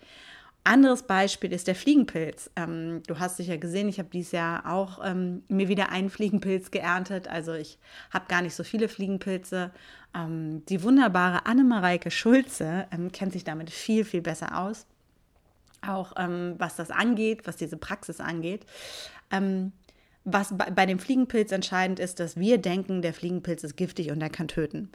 Anderes 0.62 1.04
Beispiel 1.04 1.52
ist 1.52 1.68
der 1.68 1.74
Fliegenpilz. 1.74 2.50
Ähm, 2.54 3.02
du 3.06 3.18
hast 3.18 3.38
sicher 3.38 3.56
gesehen, 3.56 3.88
ich 3.88 3.98
habe 3.98 4.10
dieses 4.12 4.32
Jahr 4.32 4.70
auch 4.70 5.00
ähm, 5.02 5.42
mir 5.48 5.68
wieder 5.68 5.88
einen 5.90 6.10
Fliegenpilz 6.10 6.70
geerntet. 6.70 7.28
Also 7.28 7.54
ich 7.54 7.78
habe 8.10 8.26
gar 8.28 8.42
nicht 8.42 8.54
so 8.54 8.62
viele 8.62 8.88
Fliegenpilze. 8.88 9.70
Ähm, 10.14 10.64
die 10.66 10.82
wunderbare 10.82 11.46
Annemareike 11.46 12.10
Schulze 12.10 12.86
ähm, 12.92 13.10
kennt 13.10 13.32
sich 13.32 13.44
damit 13.44 13.70
viel, 13.70 14.04
viel 14.04 14.20
besser 14.20 14.58
aus. 14.58 14.86
Auch 15.86 16.12
ähm, 16.18 16.56
was 16.58 16.76
das 16.76 16.90
angeht, 16.90 17.46
was 17.46 17.56
diese 17.56 17.78
Praxis 17.78 18.20
angeht. 18.20 18.66
Ähm, 19.30 19.72
was 20.24 20.54
bei, 20.56 20.86
dem 20.86 20.98
Fliegenpilz 20.98 21.52
entscheidend 21.52 21.98
ist, 21.98 22.20
dass 22.20 22.36
wir 22.36 22.58
denken, 22.58 23.02
der 23.02 23.14
Fliegenpilz 23.14 23.64
ist 23.64 23.76
giftig 23.76 24.10
und 24.10 24.20
er 24.20 24.30
kann 24.30 24.48
töten. 24.48 24.90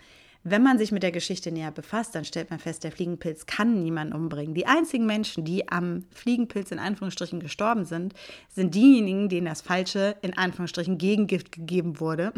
Wenn 0.48 0.62
man 0.62 0.78
sich 0.78 0.92
mit 0.92 1.02
der 1.02 1.12
Geschichte 1.12 1.52
näher 1.52 1.72
befasst, 1.72 2.14
dann 2.14 2.24
stellt 2.24 2.52
man 2.52 2.60
fest, 2.60 2.84
der 2.84 2.92
Fliegenpilz 2.92 3.48
kann 3.48 3.82
niemanden 3.82 4.14
umbringen. 4.14 4.54
Die 4.54 4.68
einzigen 4.68 5.08
Menschen, 5.08 5.44
die 5.44 5.68
am 5.70 6.04
Fliegenpilz 6.12 6.70
in 6.70 6.78
Anführungsstrichen 6.78 7.40
gestorben 7.40 7.86
sind, 7.86 8.14
sind 8.52 8.76
diejenigen, 8.76 9.28
denen 9.28 9.48
das 9.48 9.62
falsche, 9.62 10.16
in 10.22 10.38
Anführungsstrichen, 10.38 11.00
Gegengift 11.00 11.52
gegeben 11.52 12.00
wurde. 12.00 12.32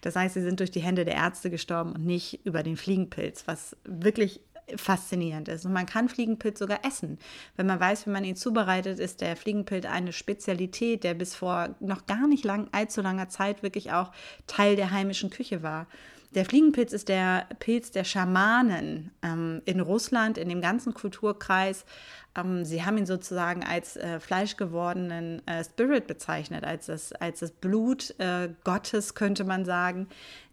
Das 0.00 0.14
heißt, 0.14 0.34
sie 0.34 0.42
sind 0.42 0.60
durch 0.60 0.70
die 0.70 0.82
Hände 0.82 1.04
der 1.04 1.16
Ärzte 1.16 1.50
gestorben 1.50 1.90
und 1.90 2.06
nicht 2.06 2.46
über 2.46 2.62
den 2.62 2.76
Fliegenpilz, 2.76 3.48
was 3.48 3.76
wirklich 3.82 4.40
faszinierend 4.76 5.48
ist. 5.48 5.64
Und 5.64 5.72
man 5.72 5.86
kann 5.86 6.08
Fliegenpilz 6.08 6.58
sogar 6.58 6.84
essen. 6.84 7.18
Wenn 7.56 7.66
man 7.66 7.80
weiß, 7.80 8.06
wie 8.06 8.10
man 8.10 8.24
ihn 8.24 8.36
zubereitet, 8.36 8.98
ist 8.98 9.20
der 9.20 9.36
Fliegenpilz 9.36 9.86
eine 9.86 10.12
Spezialität, 10.12 11.04
der 11.04 11.14
bis 11.14 11.34
vor 11.34 11.74
noch 11.80 12.06
gar 12.06 12.26
nicht 12.26 12.44
lang, 12.44 12.68
allzu 12.72 13.02
langer 13.02 13.28
Zeit 13.28 13.62
wirklich 13.62 13.92
auch 13.92 14.12
Teil 14.46 14.76
der 14.76 14.90
heimischen 14.90 15.30
Küche 15.30 15.62
war. 15.62 15.86
Der 16.34 16.44
Fliegenpilz 16.44 16.92
ist 16.92 17.08
der 17.08 17.46
Pilz 17.60 17.92
der 17.92 18.02
Schamanen 18.02 19.12
ähm, 19.22 19.62
in 19.66 19.78
Russland, 19.78 20.36
in 20.36 20.48
dem 20.48 20.60
ganzen 20.60 20.92
Kulturkreis. 20.92 21.84
Ähm, 22.36 22.64
sie 22.64 22.84
haben 22.84 22.98
ihn 22.98 23.06
sozusagen 23.06 23.62
als 23.62 23.96
äh, 23.96 24.18
fleischgewordenen 24.18 25.46
äh, 25.46 25.62
Spirit 25.62 26.08
bezeichnet, 26.08 26.64
als 26.64 26.86
das, 26.86 27.12
als 27.12 27.38
das 27.38 27.52
Blut 27.52 28.18
äh, 28.18 28.48
Gottes, 28.64 29.14
könnte 29.14 29.44
man 29.44 29.64
sagen. 29.64 30.08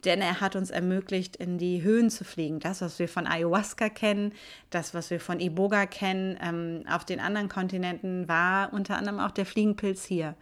Denn 0.06 0.22
er 0.22 0.40
hat 0.40 0.56
uns 0.56 0.70
ermöglicht, 0.70 1.36
in 1.38 1.58
die 1.58 1.82
Höhen 1.82 2.12
zu 2.12 2.26
fliegen. 2.26 2.60
Das, 2.60 2.82
was 2.82 3.00
wir 3.00 3.10
von 3.10 3.26
Ayahuasca 3.26 3.90
kennen, 3.90 4.34
das, 4.70 4.94
was 4.94 5.10
wir 5.10 5.20
von 5.20 5.40
Iboga 5.40 5.88
kennen, 5.88 6.38
ähm, 6.44 6.84
auf 6.88 7.06
den 7.06 7.20
anderen 7.20 7.50
Kontinenten 7.50 8.28
war 8.28 8.72
unter 8.72 8.98
anderem 8.98 9.20
auch 9.20 9.32
der 9.32 9.48
Fliegenpilz 9.48 10.06
hier. 10.06 10.36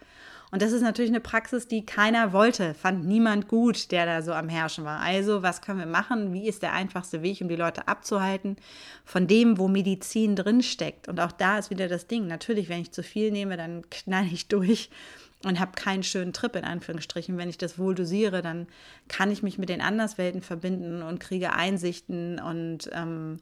Und 0.50 0.62
das 0.62 0.72
ist 0.72 0.82
natürlich 0.82 1.10
eine 1.10 1.20
Praxis, 1.20 1.68
die 1.68 1.86
keiner 1.86 2.32
wollte, 2.32 2.74
fand 2.74 3.06
niemand 3.06 3.46
gut, 3.46 3.92
der 3.92 4.04
da 4.04 4.22
so 4.22 4.32
am 4.32 4.48
Herrschen 4.48 4.84
war. 4.84 5.00
Also, 5.00 5.42
was 5.42 5.60
können 5.60 5.78
wir 5.78 5.86
machen? 5.86 6.32
Wie 6.32 6.48
ist 6.48 6.62
der 6.62 6.72
einfachste 6.72 7.22
Weg, 7.22 7.40
um 7.40 7.48
die 7.48 7.56
Leute 7.56 7.86
abzuhalten 7.86 8.56
von 9.04 9.28
dem, 9.28 9.58
wo 9.58 9.68
Medizin 9.68 10.34
drinsteckt? 10.34 11.08
Und 11.08 11.20
auch 11.20 11.32
da 11.32 11.58
ist 11.58 11.70
wieder 11.70 11.86
das 11.86 12.08
Ding. 12.08 12.26
Natürlich, 12.26 12.68
wenn 12.68 12.80
ich 12.80 12.90
zu 12.90 13.02
viel 13.04 13.30
nehme, 13.30 13.56
dann 13.56 13.88
knall 13.90 14.26
ich 14.26 14.48
durch 14.48 14.90
und 15.44 15.60
habe 15.60 15.72
keinen 15.72 16.02
schönen 16.02 16.32
Trip 16.32 16.54
in 16.56 16.64
Anführungsstrichen. 16.64 17.38
Wenn 17.38 17.48
ich 17.48 17.58
das 17.58 17.78
wohl 17.78 17.94
dosiere, 17.94 18.42
dann 18.42 18.66
kann 19.08 19.30
ich 19.30 19.42
mich 19.42 19.56
mit 19.56 19.68
den 19.68 19.80
Anderswelten 19.80 20.42
verbinden 20.42 21.02
und 21.02 21.20
kriege 21.20 21.52
Einsichten 21.52 22.40
und 22.40 22.90
ähm, 22.92 23.38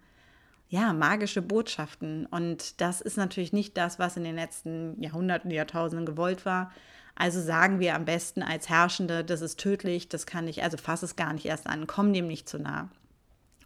ja, 0.68 0.92
magische 0.92 1.42
Botschaften. 1.42 2.26
Und 2.26 2.80
das 2.80 3.00
ist 3.00 3.16
natürlich 3.16 3.52
nicht 3.52 3.76
das, 3.76 3.98
was 3.98 4.16
in 4.16 4.24
den 4.24 4.36
letzten 4.36 5.00
Jahrhunderten, 5.02 5.50
Jahrtausenden 5.50 6.06
gewollt 6.06 6.44
war. 6.44 6.70
Also 7.18 7.40
sagen 7.40 7.80
wir 7.80 7.96
am 7.96 8.04
besten 8.04 8.44
als 8.44 8.68
Herrschende, 8.68 9.25
das 9.25 9.40
ist 9.40 9.58
tödlich, 9.58 10.08
das 10.08 10.25
kann 10.25 10.46
ich, 10.46 10.62
also 10.62 10.76
fass 10.76 11.02
es 11.02 11.16
gar 11.16 11.32
nicht 11.32 11.46
erst 11.46 11.66
an, 11.66 11.88
komm 11.88 12.12
dem 12.12 12.28
nicht 12.28 12.48
zu 12.48 12.60
nah. 12.60 12.88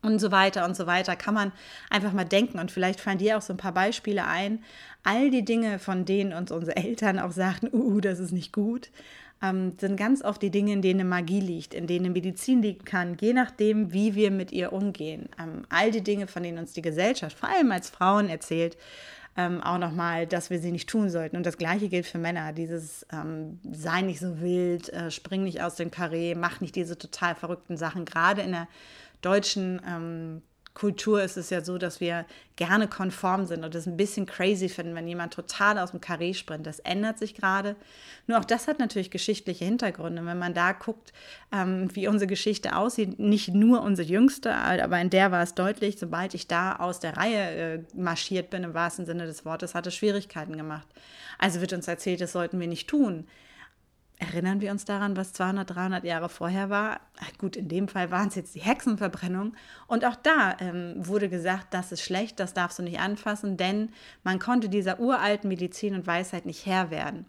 Und 0.00 0.20
so 0.20 0.32
weiter 0.32 0.64
und 0.64 0.74
so 0.74 0.86
weiter 0.86 1.16
kann 1.16 1.34
man 1.34 1.52
einfach 1.90 2.14
mal 2.14 2.24
denken 2.24 2.58
und 2.58 2.72
vielleicht 2.72 2.98
fallen 2.98 3.18
dir 3.18 3.36
auch 3.36 3.42
so 3.42 3.52
ein 3.52 3.58
paar 3.58 3.74
Beispiele 3.74 4.26
ein. 4.26 4.64
All 5.04 5.30
die 5.30 5.44
Dinge, 5.44 5.78
von 5.78 6.06
denen 6.06 6.32
uns 6.32 6.50
unsere 6.50 6.76
Eltern 6.78 7.18
auch 7.18 7.30
sagten, 7.30 7.68
uh, 7.72 8.00
das 8.00 8.20
ist 8.20 8.32
nicht 8.32 8.54
gut, 8.54 8.90
ähm, 9.42 9.74
sind 9.78 9.98
ganz 9.98 10.24
oft 10.24 10.40
die 10.40 10.50
Dinge, 10.50 10.72
in 10.72 10.80
denen 10.80 11.06
Magie 11.06 11.40
liegt, 11.40 11.74
in 11.74 11.86
denen 11.86 12.14
Medizin 12.14 12.62
liegen 12.62 12.86
kann, 12.86 13.18
je 13.20 13.34
nachdem, 13.34 13.92
wie 13.92 14.14
wir 14.14 14.30
mit 14.30 14.50
ihr 14.50 14.72
umgehen. 14.72 15.28
Ähm, 15.38 15.66
all 15.68 15.90
die 15.90 16.02
Dinge, 16.02 16.26
von 16.26 16.42
denen 16.42 16.58
uns 16.58 16.72
die 16.72 16.82
Gesellschaft, 16.82 17.38
vor 17.38 17.50
allem 17.50 17.70
als 17.70 17.90
Frauen, 17.90 18.30
erzählt, 18.30 18.78
ähm, 19.36 19.62
auch 19.62 19.78
nochmal, 19.78 20.26
dass 20.26 20.50
wir 20.50 20.58
sie 20.58 20.72
nicht 20.72 20.88
tun 20.88 21.08
sollten. 21.08 21.36
Und 21.36 21.46
das 21.46 21.56
Gleiche 21.56 21.88
gilt 21.88 22.06
für 22.06 22.18
Männer. 22.18 22.52
Dieses 22.52 23.06
ähm, 23.12 23.60
sei 23.70 24.02
nicht 24.02 24.20
so 24.20 24.40
wild, 24.40 24.90
äh, 24.90 25.10
spring 25.10 25.44
nicht 25.44 25.62
aus 25.62 25.76
dem 25.76 25.90
Karree, 25.90 26.34
mach 26.34 26.60
nicht 26.60 26.76
diese 26.76 26.98
total 26.98 27.34
verrückten 27.34 27.76
Sachen. 27.76 28.04
Gerade 28.04 28.42
in 28.42 28.52
der 28.52 28.68
deutschen 29.22 29.80
ähm, 29.86 30.42
Kultur 30.74 31.22
ist 31.22 31.36
es 31.36 31.50
ja 31.50 31.62
so, 31.62 31.76
dass 31.76 32.00
wir 32.00 32.24
gerne 32.56 32.88
konform 32.88 33.44
sind 33.44 33.64
und 33.64 33.74
es 33.74 33.86
ein 33.86 33.96
bisschen 33.96 34.24
crazy 34.24 34.68
finden, 34.68 34.94
wenn 34.94 35.06
jemand 35.06 35.34
total 35.34 35.78
aus 35.78 35.90
dem 35.90 36.00
Karree 36.00 36.32
springt. 36.32 36.66
Das 36.66 36.78
ändert 36.78 37.18
sich 37.18 37.34
gerade. 37.34 37.76
Nur 38.26 38.38
auch 38.38 38.44
das 38.44 38.68
hat 38.68 38.78
natürlich 38.78 39.10
geschichtliche 39.10 39.64
Hintergründe. 39.64 40.24
Wenn 40.24 40.38
man 40.38 40.54
da 40.54 40.72
guckt, 40.72 41.12
ähm, 41.52 41.94
wie 41.94 42.08
unsere 42.08 42.26
Geschichte 42.26 42.74
aussieht, 42.74 43.18
nicht 43.18 43.48
nur 43.48 43.82
unsere 43.82 44.08
jüngste, 44.08 44.54
aber 44.54 44.98
in 45.00 45.10
der 45.10 45.30
war 45.30 45.42
es 45.42 45.54
deutlich, 45.54 45.98
sobald 45.98 46.32
ich 46.34 46.46
da 46.46 46.76
aus 46.76 47.00
der 47.00 47.16
Reihe 47.16 47.50
äh, 47.50 47.82
marschiert 47.94 48.48
bin, 48.48 48.64
im 48.64 48.74
wahrsten 48.74 49.04
Sinne 49.04 49.26
des 49.26 49.44
Wortes, 49.44 49.74
hat 49.74 49.86
es 49.86 49.94
Schwierigkeiten 49.94 50.56
gemacht. 50.56 50.86
Also 51.38 51.60
wird 51.60 51.72
uns 51.74 51.88
erzählt, 51.88 52.20
das 52.20 52.32
sollten 52.32 52.58
wir 52.60 52.68
nicht 52.68 52.88
tun. 52.88 53.26
Erinnern 54.18 54.60
wir 54.60 54.70
uns 54.70 54.84
daran, 54.84 55.16
was 55.16 55.32
200, 55.32 55.68
300 55.68 56.04
Jahre 56.04 56.28
vorher 56.28 56.70
war? 56.70 57.00
Gut, 57.38 57.56
in 57.56 57.68
dem 57.68 57.88
Fall 57.88 58.10
waren 58.10 58.28
es 58.28 58.36
jetzt 58.36 58.54
die 58.54 58.60
Hexenverbrennung. 58.60 59.54
Und 59.88 60.04
auch 60.04 60.16
da 60.16 60.56
ähm, 60.60 60.94
wurde 60.96 61.28
gesagt, 61.28 61.74
das 61.74 61.90
ist 61.90 62.02
schlecht, 62.02 62.38
das 62.38 62.54
darfst 62.54 62.78
du 62.78 62.82
nicht 62.82 63.00
anfassen, 63.00 63.56
denn 63.56 63.90
man 64.22 64.38
konnte 64.38 64.68
dieser 64.68 65.00
uralten 65.00 65.48
Medizin 65.48 65.94
und 65.94 66.06
Weisheit 66.06 66.46
nicht 66.46 66.66
Herr 66.66 66.90
werden. 66.90 67.26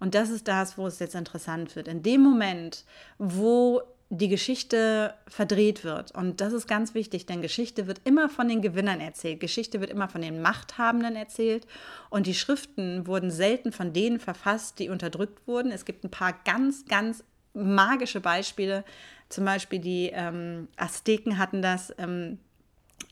Und 0.00 0.14
das 0.14 0.28
ist 0.28 0.48
das, 0.48 0.76
wo 0.76 0.86
es 0.86 0.98
jetzt 0.98 1.14
interessant 1.14 1.76
wird. 1.76 1.88
In 1.88 2.02
dem 2.02 2.20
Moment, 2.20 2.84
wo 3.18 3.80
die 4.10 4.28
Geschichte 4.28 5.14
verdreht 5.26 5.82
wird. 5.82 6.14
Und 6.14 6.40
das 6.40 6.52
ist 6.52 6.68
ganz 6.68 6.94
wichtig, 6.94 7.26
denn 7.26 7.42
Geschichte 7.42 7.86
wird 7.86 8.00
immer 8.04 8.28
von 8.28 8.48
den 8.48 8.62
Gewinnern 8.62 9.00
erzählt. 9.00 9.40
Geschichte 9.40 9.80
wird 9.80 9.90
immer 9.90 10.08
von 10.08 10.20
den 10.20 10.42
Machthabenden 10.42 11.16
erzählt. 11.16 11.66
Und 12.10 12.26
die 12.26 12.34
Schriften 12.34 13.06
wurden 13.06 13.30
selten 13.30 13.72
von 13.72 13.92
denen 13.92 14.20
verfasst, 14.20 14.78
die 14.78 14.88
unterdrückt 14.88 15.46
wurden. 15.46 15.72
Es 15.72 15.84
gibt 15.84 16.04
ein 16.04 16.10
paar 16.10 16.34
ganz, 16.44 16.84
ganz 16.86 17.24
magische 17.54 18.20
Beispiele. 18.20 18.84
Zum 19.28 19.44
Beispiel 19.44 19.78
die 19.78 20.10
ähm, 20.12 20.68
Azteken 20.76 21.38
hatten 21.38 21.62
das, 21.62 21.92
ähm, 21.98 22.38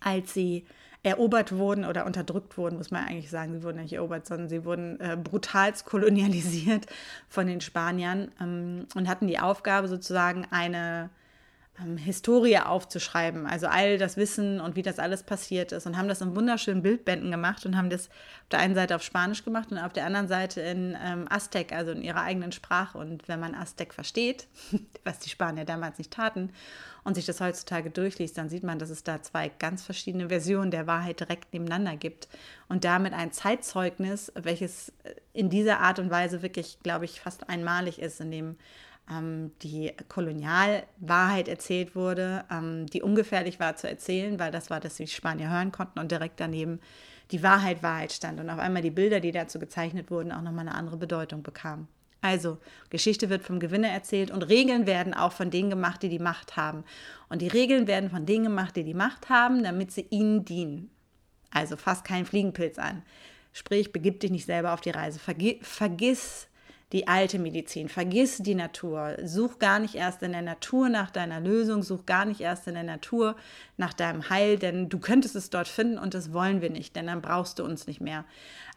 als 0.01 0.35
sie 0.35 0.67
erobert 1.02 1.52
wurden 1.56 1.85
oder 1.85 2.06
unterdrückt 2.06 2.56
wurden, 2.56 2.76
muss 2.76 2.90
man 2.90 3.04
eigentlich 3.04 3.30
sagen. 3.30 3.52
Sie 3.52 3.62
wurden 3.62 3.80
nicht 3.80 3.92
erobert, 3.92 4.26
sondern 4.26 4.49
sie 4.49 4.64
wurden 4.64 5.00
äh, 5.00 5.16
brutalst 5.16 5.85
kolonialisiert 5.85 6.87
von 7.28 7.47
den 7.47 7.61
Spaniern 7.61 8.30
ähm, 8.40 8.87
und 8.94 9.09
hatten 9.09 9.26
die 9.26 9.40
Aufgabe 9.40 9.88
sozusagen 9.88 10.47
eine 10.50 11.11
ähm, 11.81 11.97
Historie 11.97 12.59
aufzuschreiben, 12.59 13.47
also 13.47 13.67
all 13.67 13.99
das 13.99 14.17
Wissen 14.17 14.61
und 14.61 14.76
wie 14.76 14.83
das 14.83 14.99
alles 14.99 15.23
passiert 15.23 15.73
ist. 15.73 15.87
Und 15.87 15.97
haben 15.97 16.09
das 16.09 16.21
in 16.21 16.37
wunderschönen 16.37 16.83
Bildbänden 16.83 17.31
gemacht 17.31 17.64
und 17.64 17.76
haben 17.76 17.91
das 17.91 18.09
auf 18.09 18.49
der 18.50 18.59
einen 18.61 18.75
Seite 18.75 18.97
auf 18.97 19.02
Spanisch 19.02 19.45
gemacht 19.45 19.71
und 19.71 19.79
auf 19.79 19.93
der 19.93 20.07
anderen 20.07 20.29
Seite 20.29 20.61
in 20.61 20.97
ähm, 21.02 21.26
Aztec, 21.31 21.73
also 21.73 21.93
in 21.93 22.02
ihrer 22.02 22.23
eigenen 22.23 22.52
Sprache. 22.52 22.99
Und 22.99 23.29
wenn 23.29 23.41
man 23.41 23.55
Aztec 23.55 23.95
versteht, 23.95 24.47
was 25.05 25.19
die 25.19 25.31
Spanier 25.31 25.64
damals 25.64 25.99
nicht 25.99 26.12
taten, 26.12 26.50
und 27.05 27.14
sich 27.14 27.26
das 27.26 27.41
heutzutage 27.41 27.91
durchliest, 27.91 28.38
dann 28.38 28.49
sieht 28.49 28.62
man, 28.62 28.79
dass 28.79 28.91
es 28.91 29.02
da 29.02 29.23
zwei 29.23 29.49
ganz 29.49 29.83
verschiedene 29.83 30.29
Versionen 30.29 30.71
der 30.71 30.87
Wahrheit 30.87 31.21
direkt 31.21 31.52
nebeneinander 31.52 31.97
gibt. 31.97 32.29
Und 32.69 32.85
damit 32.85 33.12
ein 33.12 33.33
Zeitzeugnis, 33.33 34.33
welches 34.37 34.93
in 35.33 35.50
dieser 35.50 35.81
Art 35.81 35.99
und 35.99 36.11
Weise 36.11 36.43
wirklich, 36.43 36.79
glaube 36.83 37.05
ich, 37.05 37.21
fast 37.21 37.49
einmalig 37.49 38.00
ist, 38.00 38.21
in 38.21 38.31
dem 38.31 38.57
die 39.62 39.92
Kolonialwahrheit 40.09 41.49
erzählt 41.49 41.94
wurde, 41.94 42.44
ähm, 42.50 42.87
die 42.87 43.02
ungefährlich 43.02 43.61
war 43.61 43.76
zu 43.76 43.88
erzählen, 43.88 44.38
weil 44.38 44.50
das 44.50 44.71
war, 44.71 44.80
dass 44.80 44.94
die 44.94 45.06
Spanier 45.06 45.50
hören 45.50 45.73
konnten 45.73 45.99
und 45.99 46.11
direkt 46.11 46.40
daneben 46.40 46.80
die 47.30 47.42
Wahrheit 47.42 47.82
Wahrheit 47.82 48.12
stand 48.12 48.40
und 48.40 48.50
auf 48.50 48.59
einmal 48.59 48.82
die 48.82 48.90
Bilder, 48.90 49.21
die 49.21 49.32
dazu 49.32 49.59
gezeichnet 49.59 50.11
wurden, 50.11 50.32
auch 50.32 50.42
nochmal 50.42 50.66
eine 50.68 50.75
andere 50.75 50.97
Bedeutung 50.97 51.42
bekamen. 51.42 51.88
Also, 52.21 52.59
Geschichte 52.90 53.30
wird 53.30 53.42
vom 53.42 53.59
Gewinner 53.59 53.88
erzählt 53.88 54.30
und 54.30 54.42
Regeln 54.42 54.87
werden 54.87 55.12
auch 55.12 55.32
von 55.32 55.50
denen 55.50 55.71
gemacht, 55.71 56.02
die 56.04 56.09
die 56.09 56.21
Macht 56.21 56.56
haben. 56.56 56.85
Und 57.28 57.42
die 57.42 57.49
Regeln 57.49 57.88
werden 57.88 58.11
von 58.11 58.26
denen 58.26 58.44
gemacht, 58.44 58.76
die 58.76 58.85
die 58.85 58.94
Macht 58.94 59.28
haben, 59.28 59.64
damit 59.64 59.90
sie 59.90 60.06
ihnen 60.11 60.44
dienen. 60.44 60.90
Also, 61.50 61.76
fass 61.76 62.04
keinen 62.04 62.25
Fliegenpilz 62.25 62.78
an. 62.78 63.02
Sprich, 63.52 63.92
begib 63.92 64.21
dich 64.21 64.30
nicht 64.30 64.47
selber 64.47 64.73
auf 64.73 64.80
die 64.80 64.90
Reise. 64.90 65.18
Vergiss 65.18 66.47
die 66.93 67.09
alte 67.09 67.39
Medizin. 67.39 67.89
Vergiss 67.89 68.39
die 68.39 68.55
Natur. 68.55 69.17
Such 69.25 69.59
gar 69.59 69.79
nicht 69.79 69.95
erst 69.95 70.23
in 70.23 70.33
der 70.33 70.43
Natur 70.43 70.89
nach 70.89 71.11
deiner 71.11 71.41
Lösung. 71.41 71.83
Such 71.83 72.05
gar 72.07 72.25
nicht 72.25 72.41
erst 72.41 72.69
in 72.69 72.75
der 72.75 72.83
Natur 72.83 73.37
nach 73.77 73.95
deinem 73.95 74.29
Heil, 74.29 74.59
denn 74.59 74.89
du 74.89 74.99
könntest 74.99 75.35
es 75.35 75.51
dort 75.51 75.69
finden 75.69 75.99
und 75.99 76.15
das 76.15 76.33
wollen 76.33 76.61
wir 76.61 76.71
nicht, 76.71 76.95
denn 76.95 77.07
dann 77.07 77.23
brauchst 77.23 77.59
du 77.59 77.65
uns 77.65 77.87
nicht 77.87 78.01
mehr. 78.01 78.25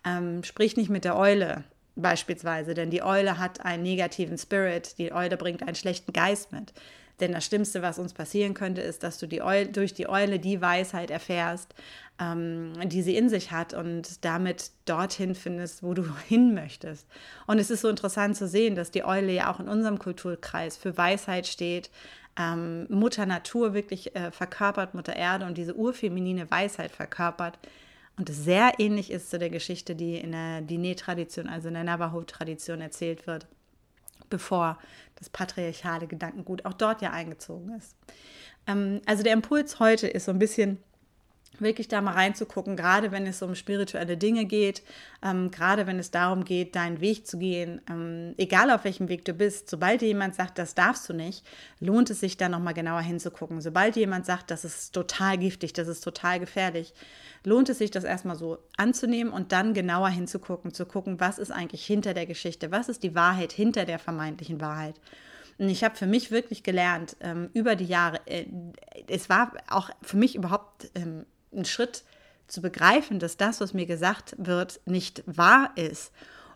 Ähm, 0.06 0.44
sprich 0.44 0.78
nicht 0.78 0.90
mit 0.90 1.04
der 1.04 1.18
Eule 1.18 1.64
beispielsweise, 1.96 2.74
denn 2.74 2.90
die 2.90 3.04
Eule 3.04 3.38
hat 3.38 3.66
einen 3.66 3.84
negativen 3.84 4.38
Spirit. 4.38 4.98
Die 4.98 5.14
Eule 5.14 5.38
bringt 5.38 5.64
einen 5.64 5.76
schlechten 5.76 6.14
Geist 6.14 6.52
mit. 6.52 6.74
Denn 7.20 7.32
das 7.32 7.46
Schlimmste, 7.46 7.82
was 7.82 7.98
uns 7.98 8.14
passieren 8.14 8.54
könnte, 8.54 8.82
ist, 8.82 9.04
dass 9.04 9.18
du 9.18 9.28
die 9.28 9.42
Eule, 9.42 9.68
durch 9.68 9.94
die 9.94 10.10
Eule 10.10 10.40
die 10.40 10.62
Weisheit 10.62 11.12
erfährst, 11.12 11.74
ähm, 12.20 12.74
die 12.86 13.02
sie 13.02 13.16
in 13.16 13.30
sich 13.30 13.52
hat 13.52 13.74
und 13.74 14.24
damit 14.26 14.72
dorthin 14.86 15.36
findest, 15.36 15.84
wo 15.84 15.94
du 15.94 16.04
hin 16.28 16.54
möchtest. 16.54 17.08
Und 17.48 17.60
es 17.60 17.70
ist 17.70 17.82
so 17.82 17.90
interessant 17.90 18.36
zu 18.36 18.48
sehen, 18.48 18.76
dass 18.76 18.92
die 18.92 19.06
Eule 19.06 19.32
ja 19.32 19.52
auch 19.52 19.60
in 19.60 19.70
unserem 19.70 20.00
Kulturkreis 20.00 20.76
für 20.78 20.98
Weisheit 20.98 21.48
steht, 21.48 21.90
ähm, 22.38 22.86
Mutter 22.90 23.26
Natur 23.26 23.74
wirklich 23.74 24.16
äh, 24.16 24.32
verkörpert, 24.32 24.94
Mutter 24.94 25.16
Erde 25.16 25.46
und 25.46 25.58
diese 25.58 25.76
urfeminine 25.76 26.52
Weisheit 26.52 26.92
verkörpert. 26.92 27.58
Und 28.18 28.30
es 28.30 28.44
sehr 28.44 28.74
ähnlich 28.80 29.12
ist 29.12 29.30
zu 29.30 29.40
der 29.40 29.50
Geschichte, 29.50 29.96
die 29.96 30.18
in 30.18 30.32
der 30.32 30.62
Diné-Tradition, 30.62 31.48
also 31.48 31.68
in 31.68 31.74
der 31.74 31.84
Navajo-Tradition 31.84 32.82
erzählt 32.82 33.28
wird, 33.28 33.46
bevor 34.30 34.78
das 35.16 35.30
patriarchale 35.30 36.08
Gedankengut 36.08 36.66
auch 36.66 36.74
dort 36.74 37.02
ja 37.02 37.12
eingezogen 37.12 37.76
ist. 37.76 37.96
Ähm, 38.68 39.02
also 39.06 39.24
der 39.24 39.34
Impuls 39.34 39.80
heute 39.80 40.08
ist 40.08 40.26
so 40.26 40.32
ein 40.32 40.40
bisschen 40.40 40.80
wirklich 41.60 41.88
da 41.88 42.02
mal 42.02 42.14
reinzugucken, 42.14 42.76
gerade 42.76 43.12
wenn 43.12 43.28
es 43.28 43.42
um 43.42 43.56
spirituelle 43.56 44.18
Dinge 44.18 44.46
geht, 44.46 44.84
ähm, 45.24 45.52
gerade 45.52 45.88
wenn 45.88 46.00
es 46.00 46.12
darum 46.12 46.44
geht, 46.44 46.76
deinen 46.76 47.02
Weg 47.02 47.28
zu 47.28 47.38
gehen, 47.38 47.82
ähm, 47.90 48.34
egal 48.38 48.72
auf 48.72 48.84
welchem 48.84 49.10
Weg 49.10 49.26
du 49.26 49.34
bist, 49.34 49.70
sobald 49.70 50.02
dir 50.02 50.08
jemand 50.08 50.36
sagt, 50.36 50.58
das 50.58 50.76
darfst 50.76 51.08
du 51.10 51.14
nicht, 51.14 51.46
lohnt 51.80 52.10
es 52.10 52.20
sich 52.20 52.38
da 52.38 52.50
nochmal 52.50 52.74
genauer 52.74 53.02
hinzugucken. 53.02 53.62
Sobald 53.62 53.96
jemand 53.96 54.26
sagt, 54.26 54.52
das 54.52 54.66
ist 54.66 54.94
total 54.94 55.38
giftig, 55.38 55.74
das 55.74 55.88
ist 55.88 56.02
total 56.02 56.40
gefährlich, 56.40 56.94
lohnt 57.44 57.70
es 57.70 57.78
sich, 57.78 57.92
das 57.92 58.04
erstmal 58.04 58.36
so 58.36 58.58
anzunehmen 58.78 59.32
und 59.32 59.52
dann 59.52 59.74
genauer 59.74 60.10
hinzugucken, 60.10 60.74
zu 60.74 60.86
gucken, 60.86 61.20
was 61.20 61.38
ist 61.38 61.52
eigentlich 61.52 61.86
hinter 61.86 62.14
der 62.14 62.26
Geschichte, 62.26 62.72
was 62.72 62.90
ist 62.90 63.04
die 63.04 63.16
Wahrheit 63.16 63.52
hinter 63.52 63.86
der 63.86 64.00
vermeintlichen 64.00 64.62
Wahrheit. 64.62 65.00
Und 65.58 65.70
ich 65.70 65.84
habe 65.84 65.96
für 65.96 66.08
mich 66.08 66.32
wirklich 66.32 66.64
gelernt, 66.64 67.16
ähm, 67.22 67.50
über 67.54 67.76
die 67.76 67.86
Jahre, 67.86 68.20
äh, 68.26 68.46
es 69.08 69.30
war 69.30 69.54
auch 69.70 69.90
für 70.02 70.18
mich 70.18 70.36
überhaupt 70.36 70.92
ähm, 70.96 71.26
einen 71.56 71.66
Schritt 71.66 72.04
zu 72.48 72.62
begreifen, 72.62 73.20
dass 73.20 73.38
das, 73.38 73.62
was 73.62 73.74
mir 73.74 73.86
gesagt 73.86 74.36
wird, 74.38 74.80
nicht 74.86 75.24
wahr 75.26 75.72
ist. 75.76 76.12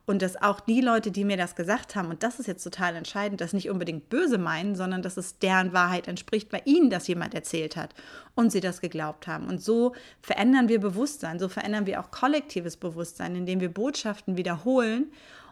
Und 0.05 0.23
dass 0.23 0.41
auch 0.41 0.59
die 0.59 0.81
Leute, 0.81 1.11
die 1.11 1.23
mir 1.23 1.37
das 1.37 1.55
gesagt 1.55 1.95
haben, 1.95 2.09
und 2.09 2.23
das 2.23 2.39
ist 2.39 2.47
jetzt 2.47 2.63
total 2.63 2.95
entscheidend, 2.95 3.41
das 3.41 3.53
nicht 3.53 3.69
unbedingt 3.69 4.09
böse 4.09 4.39
meinen, 4.39 4.75
sondern 4.75 5.03
dass 5.03 5.17
es 5.17 5.37
deren 5.37 5.71
Wahrheit 5.71 6.07
entspricht, 6.07 6.51
weil 6.51 6.63
ihnen 6.65 6.89
das 6.89 7.07
jemand 7.07 7.35
erzählt 7.35 7.75
hat 7.75 7.93
und 8.33 8.51
sie 8.51 8.59
das 8.59 8.81
geglaubt 8.81 9.27
haben. 9.27 9.47
Und 9.47 9.61
so 9.61 9.93
verändern 10.23 10.67
wir 10.67 10.79
Bewusstsein, 10.79 11.37
so 11.37 11.47
verändern 11.47 11.85
wir 11.85 11.99
auch 11.99 12.09
kollektives 12.09 12.75
Bewusstsein, 12.77 13.35
indem 13.35 13.59
wir 13.59 13.71
Botschaften 13.71 14.35
wiederholen 14.35 15.11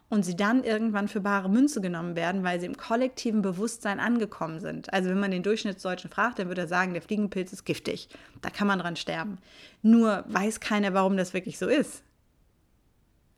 und 0.10 0.24
sie 0.24 0.36
dann 0.36 0.64
irgendwann 0.64 1.08
für 1.08 1.20
bare 1.20 1.50
Münze 1.50 1.82
genommen 1.82 2.16
werden, 2.16 2.44
weil 2.44 2.60
sie 2.60 2.66
im 2.66 2.78
kollektiven 2.78 3.42
Bewusstsein 3.42 4.00
angekommen 4.00 4.60
sind. 4.60 4.94
Also 4.94 5.10
wenn 5.10 5.20
man 5.20 5.32
den 5.32 5.44
Durchschnittsdeutschen 5.44 6.10
fragt, 6.10 6.40
dann 6.40 6.48
würde 6.48 6.62
er 6.62 6.68
sagen, 6.68 6.94
der 6.94 7.02
Fliegenpilz 7.02 7.52
ist 7.52 7.66
giftig. 7.66 8.08
Da 8.42 8.50
kann 8.50 8.68
man 8.68 8.80
dran 8.80 8.96
sterben. 8.96 9.38
Nur 9.82 10.24
weiß 10.28 10.60
keiner, 10.60 10.94
warum 10.94 11.18
das 11.18 11.34
wirklich 11.34 11.58
so 11.58 11.68
ist. 11.68 12.04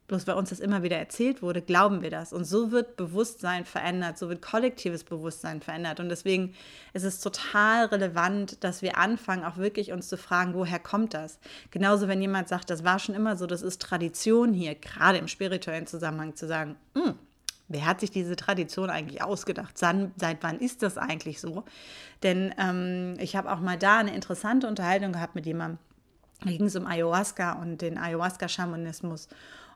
Bloß 0.09 0.25
weil 0.25 0.35
uns 0.35 0.49
das 0.49 0.59
immer 0.59 0.81
wieder 0.81 0.97
erzählt 0.97 1.43
wurde, 1.43 1.61
glauben 1.61 2.01
wir 2.01 2.09
das. 2.09 2.33
Und 2.33 2.43
so 2.43 2.71
wird 2.71 2.97
Bewusstsein 2.97 3.63
verändert, 3.63 4.17
so 4.17 4.27
wird 4.27 4.41
kollektives 4.41 5.03
Bewusstsein 5.03 5.61
verändert. 5.61 5.99
Und 5.99 6.09
deswegen 6.09 6.55
ist 6.93 7.03
es 7.03 7.19
total 7.19 7.85
relevant, 7.85 8.63
dass 8.63 8.81
wir 8.81 8.97
anfangen, 8.97 9.45
auch 9.45 9.57
wirklich 9.57 9.91
uns 9.91 10.07
zu 10.07 10.17
fragen, 10.17 10.55
woher 10.55 10.79
kommt 10.79 11.13
das? 11.13 11.39
Genauso, 11.69 12.07
wenn 12.07 12.21
jemand 12.21 12.47
sagt, 12.47 12.71
das 12.71 12.83
war 12.83 12.97
schon 12.97 13.13
immer 13.13 13.37
so, 13.37 13.45
das 13.45 13.61
ist 13.61 13.83
Tradition 13.83 14.51
hier, 14.51 14.73
gerade 14.73 15.19
im 15.19 15.27
spirituellen 15.27 15.85
Zusammenhang 15.85 16.35
zu 16.35 16.47
sagen, 16.47 16.75
hm, 16.95 17.13
wer 17.67 17.85
hat 17.85 17.99
sich 17.99 18.09
diese 18.09 18.35
Tradition 18.35 18.89
eigentlich 18.89 19.21
ausgedacht? 19.21 19.77
Seit 19.77 20.37
wann 20.41 20.57
ist 20.59 20.81
das 20.81 20.97
eigentlich 20.97 21.39
so? 21.39 21.65
Denn 22.23 22.51
ähm, 22.57 23.13
ich 23.19 23.35
habe 23.35 23.51
auch 23.51 23.59
mal 23.59 23.77
da 23.77 23.99
eine 23.99 24.15
interessante 24.15 24.65
Unterhaltung 24.65 25.13
gehabt 25.13 25.35
mit 25.35 25.45
jemandem. 25.45 25.77
Da 26.41 26.49
ging 26.49 26.65
es 26.65 26.75
um 26.75 26.87
Ayahuasca 26.87 27.53
und 27.61 27.81
den 27.81 27.99
Ayahuasca-Schamanismus 27.99 29.27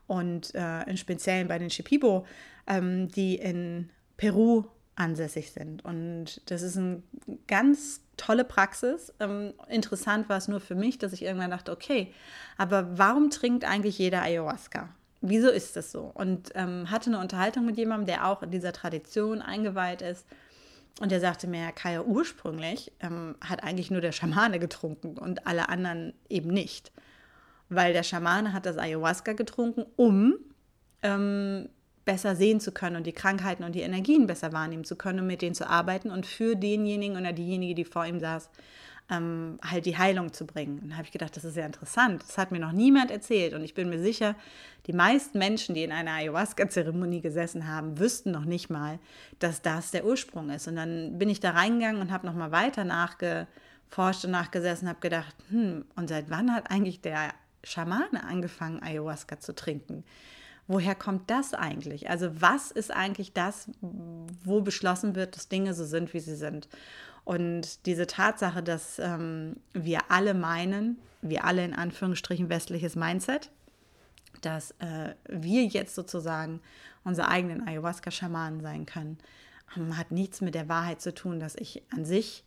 und 0.07 0.53
äh, 0.55 0.83
im 0.83 0.98
Speziellen 0.98 1.48
bei 1.48 1.57
den 1.57 1.69
Shipibo, 1.69 2.25
ähm, 2.67 3.10
die 3.10 3.36
in 3.36 3.89
Peru 4.17 4.65
ansässig 4.95 5.51
sind. 5.51 5.83
Und 5.83 6.41
das 6.50 6.62
ist 6.62 6.77
eine 6.77 7.01
ganz 7.48 8.01
tolle 8.17 8.43
Praxis. 8.43 9.13
Ähm, 9.19 9.53
interessant 9.69 10.29
war 10.29 10.38
es 10.38 10.48
nur 10.48 10.60
für 10.60 10.75
mich, 10.75 10.98
dass 11.00 11.13
ich 11.13 11.24
irgendwann 11.24 11.51
dachte, 11.51 11.72
okay, 11.72 12.13
aber 12.57 12.98
warum 12.98 13.29
trinkt 13.29 13.65
eigentlich 13.65 13.98
jeder 13.98 14.22
Ayahuasca? 14.22 14.89
Wieso 15.22 15.50
ist 15.50 15.75
das 15.75 15.91
so? 15.91 16.12
Und 16.13 16.51
ähm, 16.53 16.91
hatte 16.91 17.10
eine 17.10 17.19
Unterhaltung 17.19 17.65
mit 17.65 17.77
jemandem, 17.77 18.07
der 18.07 18.27
auch 18.27 18.43
in 18.43 18.51
dieser 18.51 18.74
Tradition 18.74 19.41
eingeweiht 19.41 20.01
ist. 20.01 20.25
Und 21.00 21.12
der 21.12 21.19
sagte 21.19 21.48
mir, 21.48 21.72
Kaya, 21.72 22.03
ursprünglich 22.03 22.91
ähm, 23.00 23.36
hat 23.41 23.63
eigentlich 23.63 23.89
nur 23.89 24.01
der 24.01 24.12
Schamane 24.12 24.60
getrunken 24.60 25.17
und 25.17 25.48
alle 25.48 25.69
anderen 25.69 26.13
eben 26.29 26.50
nicht 26.50 26.91
weil 27.75 27.94
der 27.94 28.03
Schamane 28.03 28.53
hat 28.53 28.65
das 28.65 28.77
Ayahuasca 28.77 29.34
getrunken, 29.34 29.86
um 29.96 30.36
ähm, 31.01 31.70
besser 32.06 32.36
sehen 32.36 32.60
zu 32.60 32.72
können 32.72 32.96
und 32.96 33.08
die 33.08 33.13
Krankheiten 33.13 33.63
und 33.63 33.75
die 33.75 33.82
Energien 33.82 34.27
besser 34.27 34.51
wahrnehmen 34.53 34.84
zu 34.84 34.96
können, 34.96 35.20
um 35.20 35.27
mit 35.27 35.42
denen 35.42 35.56
zu 35.56 35.70
arbeiten 35.70 36.12
und 36.12 36.25
für 36.25 36.56
denjenigen 36.56 37.18
oder 37.18 37.34
diejenige, 37.34 37.75
die 37.75 37.86
vor 37.86 38.06
ihm 38.06 38.20
saß, 38.20 38.50
ähm, 39.10 39.60
halt 39.62 39.86
die 39.86 39.98
Heilung 39.98 40.34
zu 40.34 40.46
bringen. 40.46 40.80
Und 40.80 40.89
da 40.89 40.96
habe 40.96 41.06
ich 41.06 41.12
gedacht, 41.12 41.36
das 41.36 41.44
ist 41.44 41.58
ja 41.58 41.65
interessant. 41.65 42.24
Das 42.24 42.38
hat 42.38 42.51
mir 42.51 42.60
noch 42.60 42.72
niemand 42.72 43.12
erzählt. 43.12 43.53
Und 43.53 43.63
ich 43.63 43.74
bin 43.74 43.89
mir 43.89 44.00
sicher, 44.00 44.36
die 44.88 44.94
meisten 44.94 45.38
Menschen, 45.38 45.75
die 45.75 45.84
in 45.84 45.92
einer 45.92 46.12
Ayahuasca-Zeremonie 46.12 47.22
gesessen 47.22 47.68
haben, 47.68 48.00
wüssten 48.00 48.32
noch 48.32 48.46
nicht 48.46 48.70
mal, 48.70 49.00
dass 49.39 49.62
das 49.62 49.92
der 49.92 50.06
Ursprung 50.06 50.50
ist. 50.50 50.68
Und 50.68 50.77
dann 50.77 51.18
bin 51.18 51.30
ich 51.30 51.39
da 51.39 51.51
reingegangen 51.51 52.01
und 52.01 52.12
habe 52.12 52.25
nochmal 52.25 52.51
weiter 52.51 52.86
nachgeforscht 52.86 54.25
und 54.25 54.32
nachgesessen 54.32 54.88
und 54.88 54.89
habe 54.89 55.01
gedacht, 55.01 55.36
hm, 55.50 55.86
und 55.96 56.10
seit 56.10 56.30
wann 56.30 56.53
hat 56.53 56.72
eigentlich 56.72 57.01
der 57.01 57.34
Schamane 57.63 58.24
angefangen, 58.24 58.82
Ayahuasca 58.82 59.39
zu 59.39 59.53
trinken. 59.55 60.03
Woher 60.67 60.96
kommt 60.96 61.29
das 61.29 61.53
eigentlich? 61.53 62.10
Also 62.10 62.41
was 62.41 62.72
ist 62.72 62.91
eigentlich 62.91 63.34
das, 63.34 63.70
wo 63.82 64.62
beschlossen 64.62 65.15
wird, 65.15 65.36
dass 65.36 65.50
Dinge 65.50 65.74
so 65.74 65.86
sind, 65.86 66.13
wie 66.13 66.22
sie 66.22 66.36
sind? 66.36 66.70
Und 67.25 67.86
diese 67.86 68.08
Tatsache, 68.08 68.63
dass 68.63 69.00
ähm, 69.00 69.58
wir 69.74 70.00
alle 70.10 70.34
meinen, 70.34 70.98
wir 71.22 71.46
alle 71.46 71.63
in 71.63 71.74
Anführungsstrichen 71.74 72.50
westliches 72.50 72.96
Mindset, 72.96 73.50
dass 74.41 74.72
äh, 74.79 75.15
wir 75.29 75.66
jetzt 75.66 75.96
sozusagen 75.96 76.61
unsere 77.03 77.27
eigenen 77.27 77.66
Ayahuasca-Schamanen 77.66 78.61
sein 78.61 78.85
können, 78.85 79.18
ähm, 79.77 79.98
hat 79.98 80.11
nichts 80.11 80.42
mit 80.42 80.55
der 80.55 80.70
Wahrheit 80.70 81.01
zu 81.01 81.14
tun, 81.14 81.40
dass 81.40 81.55
ich 81.55 81.83
an 81.92 82.05
sich 82.05 82.44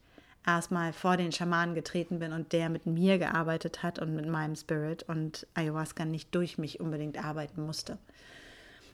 erstmal 0.47 0.93
vor 0.93 1.17
den 1.17 1.33
Schamanen 1.33 1.75
getreten 1.75 2.19
bin 2.19 2.33
und 2.33 2.53
der 2.53 2.69
mit 2.69 2.87
mir 2.87 3.19
gearbeitet 3.19 3.83
hat 3.83 3.99
und 3.99 4.15
mit 4.15 4.27
meinem 4.27 4.57
Spirit 4.57 5.03
und 5.03 5.47
Ayahuasca 5.55 6.05
nicht 6.05 6.35
durch 6.35 6.59
mich 6.59 6.81
unbedingt 6.81 7.23
arbeiten 7.23 7.65
musste. 7.65 7.99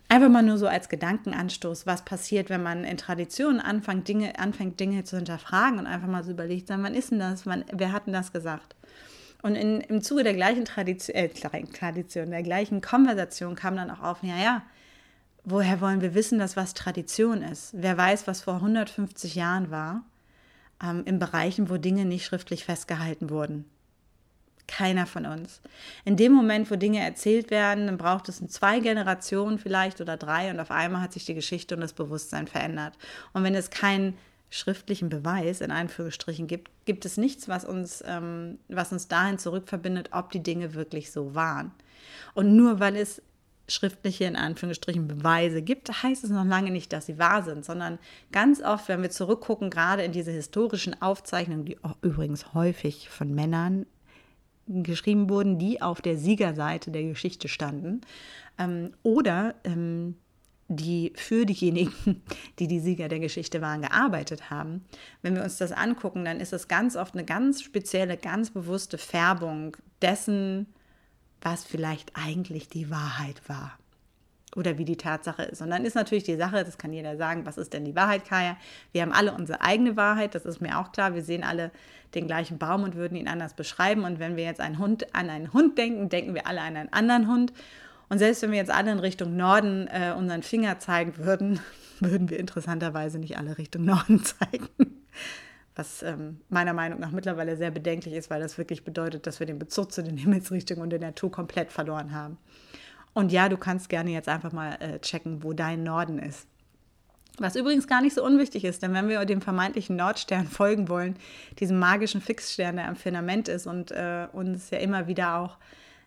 Einfach 0.09 0.29
mal 0.29 0.43
nur 0.43 0.59
so 0.59 0.67
als 0.67 0.88
Gedankenanstoß, 0.88 1.87
was 1.87 2.05
passiert, 2.05 2.51
wenn 2.51 2.62
man 2.62 2.85
in 2.85 2.99
Traditionen 2.99 3.61
anfängt, 3.61 4.09
Dinge, 4.09 4.38
anfängt, 4.38 4.79
Dinge 4.79 5.05
zu 5.05 5.17
hinterfragen 5.17 5.79
und 5.79 5.87
einfach 5.87 6.09
mal 6.09 6.23
so 6.23 6.33
überlegt, 6.33 6.69
wann 6.69 6.95
ist 6.95 7.12
denn 7.12 7.19
das, 7.19 7.47
wann, 7.47 7.65
wer 7.73 7.93
hat 7.93 8.07
denn 8.07 8.12
das 8.12 8.33
gesagt? 8.33 8.77
Und 9.43 9.57
in, 9.57 9.81
im 9.81 10.03
Zuge 10.03 10.23
der 10.23 10.35
gleichen 10.35 10.65
Tradition, 10.65 11.17
äh, 11.17 11.29
Tradition, 11.29 12.31
der 12.31 12.43
gleichen 12.43 12.81
Konversation 12.81 13.57
kam 13.57 13.77
dann 13.77 13.91
auch 13.91 14.01
auf, 14.01 14.23
ja, 14.23 14.37
ja, 14.37 14.62
woher 15.45 15.81
wollen 15.81 16.01
wir 16.01 16.15
wissen, 16.15 16.38
dass 16.38 16.57
was 16.57 16.75
Tradition 16.75 17.43
ist? 17.43 17.71
Wer 17.73 17.97
weiß, 17.97 18.27
was 18.27 18.43
vor 18.43 18.57
150 18.57 19.35
Jahren 19.35 19.71
war? 19.71 20.05
Ähm, 20.83 21.03
in 21.05 21.18
Bereichen, 21.18 21.71
wo 21.71 21.77
Dinge 21.77 22.05
nicht 22.05 22.25
schriftlich 22.25 22.64
festgehalten 22.64 23.31
wurden. 23.31 23.64
Keiner 24.66 25.07
von 25.07 25.27
uns. 25.27 25.61
In 26.05 26.16
dem 26.16 26.33
Moment, 26.33 26.71
wo 26.71 26.77
Dinge 26.77 27.01
erzählt 27.01 27.51
werden, 27.51 27.87
dann 27.87 27.99
braucht 27.99 28.29
es 28.29 28.47
zwei 28.49 28.81
Generationen 28.81 29.59
vielleicht 29.59 30.01
oder 30.01 30.16
drei 30.16 30.51
und 30.51 30.61
auf 30.61 30.71
einmal 30.71 31.03
hat 31.03 31.12
sich 31.12 31.25
die 31.25 31.35
Geschichte 31.35 31.75
und 31.75 31.81
das 31.81 31.92
Bewusstsein 31.92 32.47
verändert. 32.47 32.95
Und 33.33 33.45
wenn 33.45 33.55
es 33.55 33.71
keinen 33.71 34.16
schriftlichen 34.51 35.09
Beweis 35.09 35.61
in 35.61 35.71
Anführungsstrichen 35.71 36.47
gibt, 36.47 36.71
gibt 36.85 37.05
es 37.05 37.16
nichts, 37.16 37.49
was 37.49 37.64
uns, 37.64 38.05
ähm, 38.07 38.59
was 38.68 38.92
uns 38.92 39.09
dahin 39.09 39.38
zurückverbindet, 39.38 40.11
ob 40.12 40.31
die 40.31 40.42
Dinge 40.42 40.75
wirklich 40.75 41.11
so 41.11 41.35
waren. 41.35 41.73
Und 42.35 42.55
nur 42.55 42.79
weil 42.79 42.97
es 42.97 43.23
schriftliche, 43.68 44.25
in 44.25 44.37
Anführungsstrichen, 44.37 45.09
Beweise 45.09 45.62
gibt, 45.62 46.03
heißt 46.03 46.25
es 46.25 46.31
noch 46.31 46.44
lange 46.44 46.70
nicht, 46.70 46.92
dass 46.92 47.07
sie 47.07 47.18
wahr 47.18 47.42
sind, 47.42 47.64
sondern 47.64 47.98
ganz 48.33 48.62
oft, 48.62 48.88
wenn 48.88 49.03
wir 49.03 49.11
zurückgucken, 49.11 49.70
gerade 49.70 50.03
in 50.03 50.12
diese 50.12 50.31
historischen 50.31 51.01
Aufzeichnungen, 51.01 51.64
die 51.64 51.79
übrigens 52.03 52.55
häufig 52.55 53.09
von 53.09 53.35
Männern 53.35 53.87
geschrieben 54.66 55.29
wurden, 55.29 55.59
die 55.59 55.83
auf 55.83 56.01
der 56.01 56.16
Siegerseite 56.16 56.90
der 56.90 57.05
Geschichte 57.05 57.48
standen, 57.48 58.01
ähm, 58.59 58.92
oder 59.03 59.55
ähm, 59.64 60.16
die 60.68 61.12
für 61.16 61.44
diejenigen, 61.44 62.22
die 62.59 62.66
die 62.66 62.81
Sieger 62.81 63.09
der 63.09 63.20
Geschichte 63.20 63.61
waren, 63.61 63.83
gearbeitet 63.83 64.51
haben. 64.51 64.85
Wenn 65.20 65.37
wir 65.37 65.42
uns 65.42 65.59
das 65.59 65.72
angucken, 65.72 66.25
dann 66.25 66.40
ist 66.40 66.53
es 66.53 66.68
ganz 66.68 66.96
oft 66.96 67.14
eine 67.14 67.25
ganz 67.25 67.62
spezielle, 67.62 68.16
ganz 68.16 68.51
bewusste 68.51 68.98
Färbung 68.98 69.77
dessen, 70.01 70.66
was 71.42 71.64
vielleicht 71.64 72.12
eigentlich 72.14 72.68
die 72.68 72.90
Wahrheit 72.90 73.48
war 73.48 73.78
oder 74.55 74.78
wie 74.78 74.85
die 74.85 74.96
Tatsache 74.96 75.42
ist. 75.42 75.62
Und 75.62 75.70
dann 75.70 75.85
ist 75.85 75.94
natürlich 75.94 76.24
die 76.24 76.37
Sache, 76.37 76.64
das 76.64 76.78
kann 76.78 76.92
jeder 76.92 77.16
sagen, 77.16 77.46
was 77.46 77.57
ist 77.57 77.72
denn 77.72 77.85
die 77.85 77.96
Wahrheit, 77.96 78.26
Kaya? 78.26 78.57
Wir 78.92 79.02
haben 79.02 79.12
alle 79.12 79.33
unsere 79.33 79.62
eigene 79.62 79.96
Wahrheit, 79.96 80.35
das 80.35 80.44
ist 80.44 80.61
mir 80.61 80.78
auch 80.78 80.92
klar. 80.92 81.14
Wir 81.14 81.22
sehen 81.22 81.42
alle 81.42 81.70
den 82.14 82.26
gleichen 82.26 82.59
Baum 82.59 82.83
und 82.83 82.94
würden 82.94 83.16
ihn 83.16 83.28
anders 83.28 83.55
beschreiben. 83.55 84.05
Und 84.05 84.18
wenn 84.18 84.37
wir 84.37 84.44
jetzt 84.44 84.61
einen 84.61 84.78
Hund, 84.78 85.14
an 85.14 85.31
einen 85.31 85.52
Hund 85.52 85.78
denken, 85.78 86.09
denken 86.11 86.35
wir 86.35 86.46
alle 86.46 86.61
an 86.61 86.76
einen 86.76 86.92
anderen 86.92 87.28
Hund. 87.28 87.52
Und 88.11 88.18
selbst 88.18 88.42
wenn 88.42 88.50
wir 88.50 88.59
jetzt 88.59 88.70
alle 88.70 88.92
in 88.92 88.98
Richtung 88.98 89.37
Norden 89.37 89.88
äh, 89.88 90.12
unseren 90.16 90.42
Finger 90.42 90.78
zeigen 90.78 91.16
würden, 91.16 91.61
würden 92.00 92.28
wir 92.28 92.38
interessanterweise 92.38 93.18
nicht 93.18 93.38
alle 93.38 93.57
Richtung 93.57 93.87
Norden 93.87 94.22
zeigen 94.24 94.68
was 95.75 96.03
ähm, 96.03 96.41
meiner 96.49 96.73
Meinung 96.73 97.01
nach 97.01 97.11
mittlerweile 97.11 97.57
sehr 97.57 97.71
bedenklich 97.71 98.15
ist, 98.15 98.31
weil 98.31 98.41
das 98.41 98.59
wirklich 98.59 98.85
bedeutet, 98.85 99.27
dass 99.27 99.41
wir 99.41 99.47
den 99.47 99.59
Bezug 99.59 99.93
zu 99.93 100.03
den 100.03 100.17
Himmelsrichtungen 100.19 100.83
und 100.83 100.91
der 100.91 101.01
Natur 101.01 101.31
komplett 101.31 101.73
verloren 101.73 102.13
haben. 102.13 102.39
Und 103.15 103.33
ja, 103.33 103.49
du 103.49 103.57
kannst 103.57 103.89
gerne 103.89 104.11
jetzt 104.11 104.29
einfach 104.29 104.53
mal 104.53 104.77
äh, 104.81 104.99
checken, 105.01 105.43
wo 105.43 105.53
dein 105.53 105.83
Norden 105.83 106.19
ist. 106.19 106.47
Was 107.39 107.57
übrigens 107.57 107.87
gar 107.87 108.03
nicht 108.03 108.15
so 108.15 108.25
unwichtig 108.25 108.65
ist, 108.65 108.83
denn 108.83 108.93
wenn 108.93 109.09
wir 109.09 109.25
dem 109.25 109.41
vermeintlichen 109.41 109.97
Nordstern 109.97 110.47
folgen 110.49 110.89
wollen, 110.89 111.17
diesem 111.59 111.79
magischen 111.79 112.21
Fixstern, 112.21 112.77
der 112.77 112.89
am 112.89 112.97
Firmament 112.97 113.49
ist 113.49 113.67
und 113.67 113.91
äh, 113.91 114.27
uns 114.33 114.71
ja 114.71 114.79
immer 114.79 115.07
wieder 115.07 115.37
auch 115.39 115.59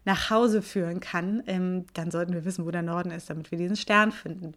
nach 0.06 0.30
Hause 0.30 0.62
führen 0.62 1.00
kann, 1.00 1.44
ähm, 1.48 1.86
dann 1.94 2.12
sollten 2.12 2.34
wir 2.34 2.46
wissen, 2.46 2.66
wo 2.66 2.72
der 2.72 2.84
Norden 2.84 3.10
ist, 3.10 3.30
damit 3.30 3.50
wir 3.50 3.58
diesen 3.58 3.76
Stern 3.76 4.12
finden. 4.12 4.54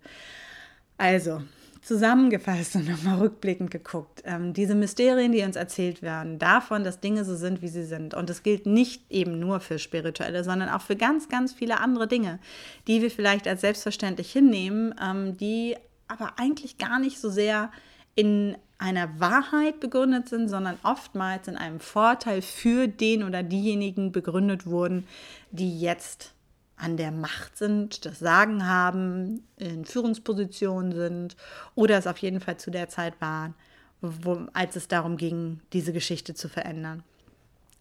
Also, 0.98 1.42
zusammengefasst 1.88 2.76
und 2.76 2.88
nochmal 2.88 3.18
rückblickend 3.18 3.70
geguckt. 3.70 4.22
Ähm, 4.24 4.52
diese 4.52 4.74
Mysterien, 4.74 5.32
die 5.32 5.42
uns 5.42 5.56
erzählt 5.56 6.02
werden, 6.02 6.38
davon, 6.38 6.84
dass 6.84 7.00
Dinge 7.00 7.24
so 7.24 7.34
sind, 7.34 7.62
wie 7.62 7.68
sie 7.68 7.84
sind. 7.84 8.14
Und 8.14 8.30
das 8.30 8.42
gilt 8.42 8.66
nicht 8.66 9.10
eben 9.10 9.38
nur 9.40 9.60
für 9.60 9.78
spirituelle, 9.78 10.44
sondern 10.44 10.68
auch 10.68 10.82
für 10.82 10.96
ganz, 10.96 11.28
ganz 11.28 11.52
viele 11.52 11.80
andere 11.80 12.06
Dinge, 12.06 12.38
die 12.86 13.02
wir 13.02 13.10
vielleicht 13.10 13.48
als 13.48 13.62
selbstverständlich 13.62 14.30
hinnehmen, 14.30 14.94
ähm, 15.02 15.36
die 15.38 15.76
aber 16.06 16.34
eigentlich 16.36 16.78
gar 16.78 16.98
nicht 16.98 17.18
so 17.18 17.30
sehr 17.30 17.72
in 18.14 18.56
einer 18.78 19.20
Wahrheit 19.20 19.80
begründet 19.80 20.28
sind, 20.28 20.48
sondern 20.48 20.78
oftmals 20.82 21.48
in 21.48 21.56
einem 21.56 21.80
Vorteil 21.80 22.42
für 22.42 22.86
den 22.86 23.24
oder 23.24 23.42
diejenigen 23.42 24.12
begründet 24.12 24.66
wurden, 24.66 25.06
die 25.50 25.80
jetzt 25.80 26.34
an 26.78 26.96
der 26.96 27.10
Macht 27.10 27.56
sind, 27.56 28.04
das 28.06 28.18
Sagen 28.18 28.66
haben, 28.66 29.44
in 29.56 29.84
Führungspositionen 29.84 30.92
sind 30.92 31.36
oder 31.74 31.98
es 31.98 32.06
auf 32.06 32.18
jeden 32.18 32.40
Fall 32.40 32.56
zu 32.56 32.70
der 32.70 32.88
Zeit 32.88 33.20
waren, 33.20 33.54
wo, 34.00 34.46
als 34.52 34.76
es 34.76 34.88
darum 34.88 35.16
ging, 35.16 35.60
diese 35.72 35.92
Geschichte 35.92 36.34
zu 36.34 36.48
verändern. 36.48 37.02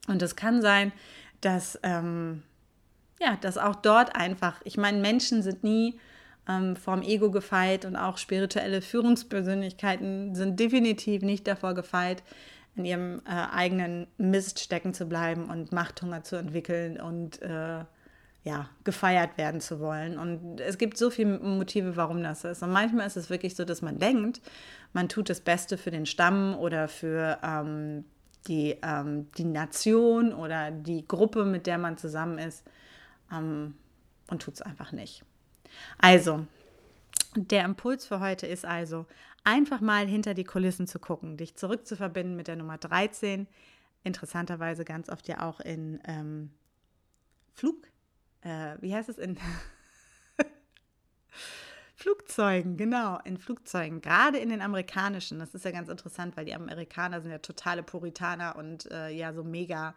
Und 0.08 0.22
es 0.22 0.36
kann 0.36 0.62
sein, 0.62 0.92
dass, 1.42 1.80
ähm, 1.84 2.44
ja, 3.20 3.38
dass 3.42 3.58
auch 3.58 3.76
dort 3.76 4.16
einfach, 4.16 4.62
ich 4.64 4.78
meine, 4.78 5.00
Menschen 5.00 5.44
sind 5.44 5.64
nie 5.64 6.00
ähm, 6.48 6.76
vorm 6.76 7.02
Ego 7.02 7.30
gefeit 7.30 7.86
und 7.86 7.96
auch 7.96 8.18
spirituelle 8.18 8.82
Führungspersönlichkeiten 8.82 10.34
sind 10.34 10.60
definitiv 10.60 11.22
nicht 11.22 11.48
davor 11.48 11.74
gefeit, 11.74 12.24
in 12.76 12.86
ihrem 12.86 13.22
äh, 13.26 13.32
eigenen 13.54 14.08
Mist 14.18 14.60
stecken 14.60 14.94
zu 14.94 15.06
bleiben 15.06 15.50
und 15.50 15.72
Machthunger 15.72 16.24
zu 16.24 16.36
entwickeln 16.36 17.00
und 17.00 17.42
äh, 17.42 17.84
ja, 18.48 18.70
gefeiert 18.86 19.38
werden 19.38 19.60
zu 19.60 19.82
wollen. 19.82 20.18
Und 20.18 20.62
es 20.62 20.78
gibt 20.78 20.98
so 20.98 21.10
viele 21.10 21.38
Motive, 21.38 21.98
warum 21.98 22.24
das 22.24 22.46
ist. 22.46 22.64
Und 22.64 22.72
manchmal 22.72 23.06
ist 23.06 23.18
es 23.18 23.30
wirklich 23.30 23.58
so, 23.58 23.66
dass 23.66 23.82
man 23.82 24.00
denkt, 24.00 24.40
man 24.94 25.10
tut 25.10 25.30
das 25.30 25.42
Beste 25.42 25.78
für 25.78 25.92
den 25.92 26.06
Stamm 26.06 26.56
oder 26.56 26.88
für 26.88 27.40
ähm, 27.44 28.06
die, 28.48 28.78
ähm, 28.82 29.30
die 29.38 29.44
Nation 29.44 30.34
oder 30.34 30.72
die 30.72 31.06
Gruppe, 31.06 31.44
mit 31.44 31.68
der 31.68 31.78
man 31.78 31.98
zusammen 31.98 32.38
ist 32.38 32.64
ähm, 33.34 33.76
und 34.30 34.42
tut 34.42 34.54
es 34.54 34.62
einfach 34.62 34.94
nicht. 34.94 35.26
Also, 35.98 36.48
der 37.36 37.66
Impuls 37.66 38.06
für 38.06 38.22
heute 38.22 38.48
ist 38.48 38.66
also, 38.66 39.08
einfach 39.44 39.82
mal 39.82 40.08
hinter 40.08 40.34
die 40.34 40.46
Kulissen 40.46 40.88
zu 40.88 41.00
gucken, 41.00 41.36
dich 41.36 41.56
zurückzuverbinden 41.56 42.38
mit 42.38 42.48
der 42.48 42.56
Nummer 42.56 42.78
13. 42.78 43.46
Interessanterweise 44.06 44.86
ganz 44.86 45.10
oft 45.10 45.28
ja 45.28 45.42
auch 45.42 45.60
in 45.60 46.00
ähm, 46.06 46.52
Flug, 47.54 47.90
äh, 48.42 48.76
wie 48.82 48.94
heißt 48.94 49.10
es 49.10 49.18
in 49.18 49.38
Flugzeugen, 51.96 52.78
genau, 52.78 53.20
in 53.24 53.38
Flugzeugen, 53.38 54.02
gerade 54.02 54.38
in 54.38 54.50
den 54.50 54.62
amerikanischen. 54.62 55.40
Das 55.40 55.54
ist 55.56 55.66
ja 55.66 55.72
ganz 55.72 55.90
interessant, 55.90 56.38
weil 56.38 56.46
die 56.46 56.54
Amerikaner 56.54 57.22
sind 57.22 57.32
ja 57.32 57.40
totale 57.40 57.84
Puritaner 57.84 58.56
und 58.56 58.90
äh, 58.92 59.10
ja 59.10 59.34
so 59.34 59.44
mega 59.44 59.96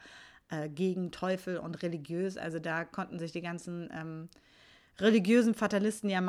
äh, 0.51 0.69
gegen 0.69 1.13
Teufel 1.13 1.59
und 1.59 1.83
religiös. 1.83 2.37
Also 2.37 2.59
da 2.59 2.85
konnten 2.85 3.19
sich 3.19 3.33
die 3.33 3.43
ganzen 3.43 3.91
ähm, 3.93 4.29
religiösen 4.99 5.55
Fatalisten 5.55 6.11
ja 6.11 6.21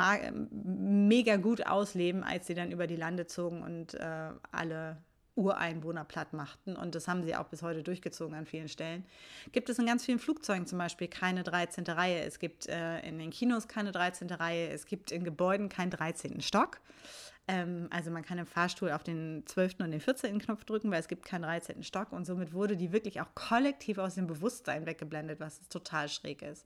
mega 0.52 1.38
gut 1.38 1.66
ausleben, 1.66 2.24
als 2.24 2.48
sie 2.48 2.54
dann 2.54 2.72
über 2.72 2.88
die 2.88 2.96
Lande 2.96 3.26
zogen 3.28 3.64
und 3.64 3.94
äh, 3.96 4.30
alle 4.52 4.98
Ureinwohner 5.36 6.04
platt 6.04 6.34
machten. 6.34 6.76
Und 6.76 6.96
das 6.96 7.08
haben 7.08 7.24
sie 7.24 7.36
auch 7.36 7.48
bis 7.48 7.62
heute 7.62 7.84
durchgezogen 7.84 8.36
an 8.36 8.46
vielen 8.46 8.68
Stellen. 8.68 9.06
Gibt 9.52 9.70
es 9.70 9.80
in 9.80 9.86
ganz 9.86 10.06
vielen 10.06 10.20
Flugzeugen 10.20 10.68
zum 10.68 10.78
Beispiel 10.78 11.08
keine 11.08 11.44
13. 11.44 11.86
Reihe. 11.86 12.24
Es 12.24 12.40
gibt 12.40 12.68
äh, 12.68 13.00
in 13.02 13.18
den 13.18 13.30
Kinos 13.32 13.68
keine 13.68 13.92
13. 13.92 14.30
Reihe. 14.30 14.70
Es 14.70 14.86
gibt 14.86 15.12
in 15.12 15.24
Gebäuden 15.24 15.70
keinen 15.70 15.92
13. 15.92 16.42
Stock. 16.42 16.80
Ähm, 17.48 17.88
also 17.92 18.12
man 18.12 18.24
kann 18.24 18.38
im 18.38 18.46
Fahrstuhl 18.46 18.92
auf 18.92 19.04
den 19.04 19.44
12. 19.46 19.76
und 19.80 19.92
den 19.92 20.02
14. 20.02 20.40
Knopf 20.40 20.66
drücken, 20.66 20.92
weil 20.92 21.00
es 21.00 21.08
gibt 21.08 21.26
keinen 21.26 21.44
13. 21.44 21.84
Stock. 21.84 22.12
Und 22.12 22.26
somit 22.26 22.54
wurde 22.54 22.78
die 22.78 22.92
wirklich 22.92 23.22
auch 23.22 23.34
kollektiv 23.34 23.98
aus 23.98 24.16
dem 24.16 24.28
Bewusstsein 24.28 24.86
weggeblendet, 24.86 25.40
was 25.40 25.68
total 25.70 26.10
schräg 26.10 26.42
ist. 26.42 26.66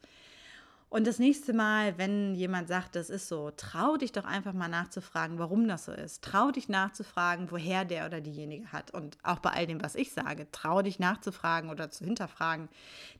Und 0.95 1.05
das 1.05 1.19
nächste 1.19 1.51
Mal, 1.51 1.97
wenn 1.97 2.35
jemand 2.35 2.69
sagt, 2.69 2.95
das 2.95 3.09
ist 3.09 3.27
so, 3.27 3.51
trau 3.57 3.97
dich 3.97 4.13
doch 4.13 4.23
einfach 4.23 4.53
mal 4.53 4.69
nachzufragen, 4.69 5.39
warum 5.39 5.67
das 5.67 5.83
so 5.83 5.91
ist. 5.91 6.23
Trau 6.23 6.51
dich 6.51 6.69
nachzufragen, 6.69 7.51
woher 7.51 7.83
der 7.83 8.05
oder 8.05 8.21
diejenige 8.21 8.71
hat. 8.71 8.91
Und 8.91 9.17
auch 9.21 9.39
bei 9.39 9.49
all 9.49 9.67
dem, 9.67 9.83
was 9.83 9.95
ich 9.95 10.13
sage, 10.13 10.47
trau 10.53 10.81
dich 10.81 10.97
nachzufragen 10.97 11.69
oder 11.69 11.91
zu 11.91 12.05
hinterfragen. 12.05 12.69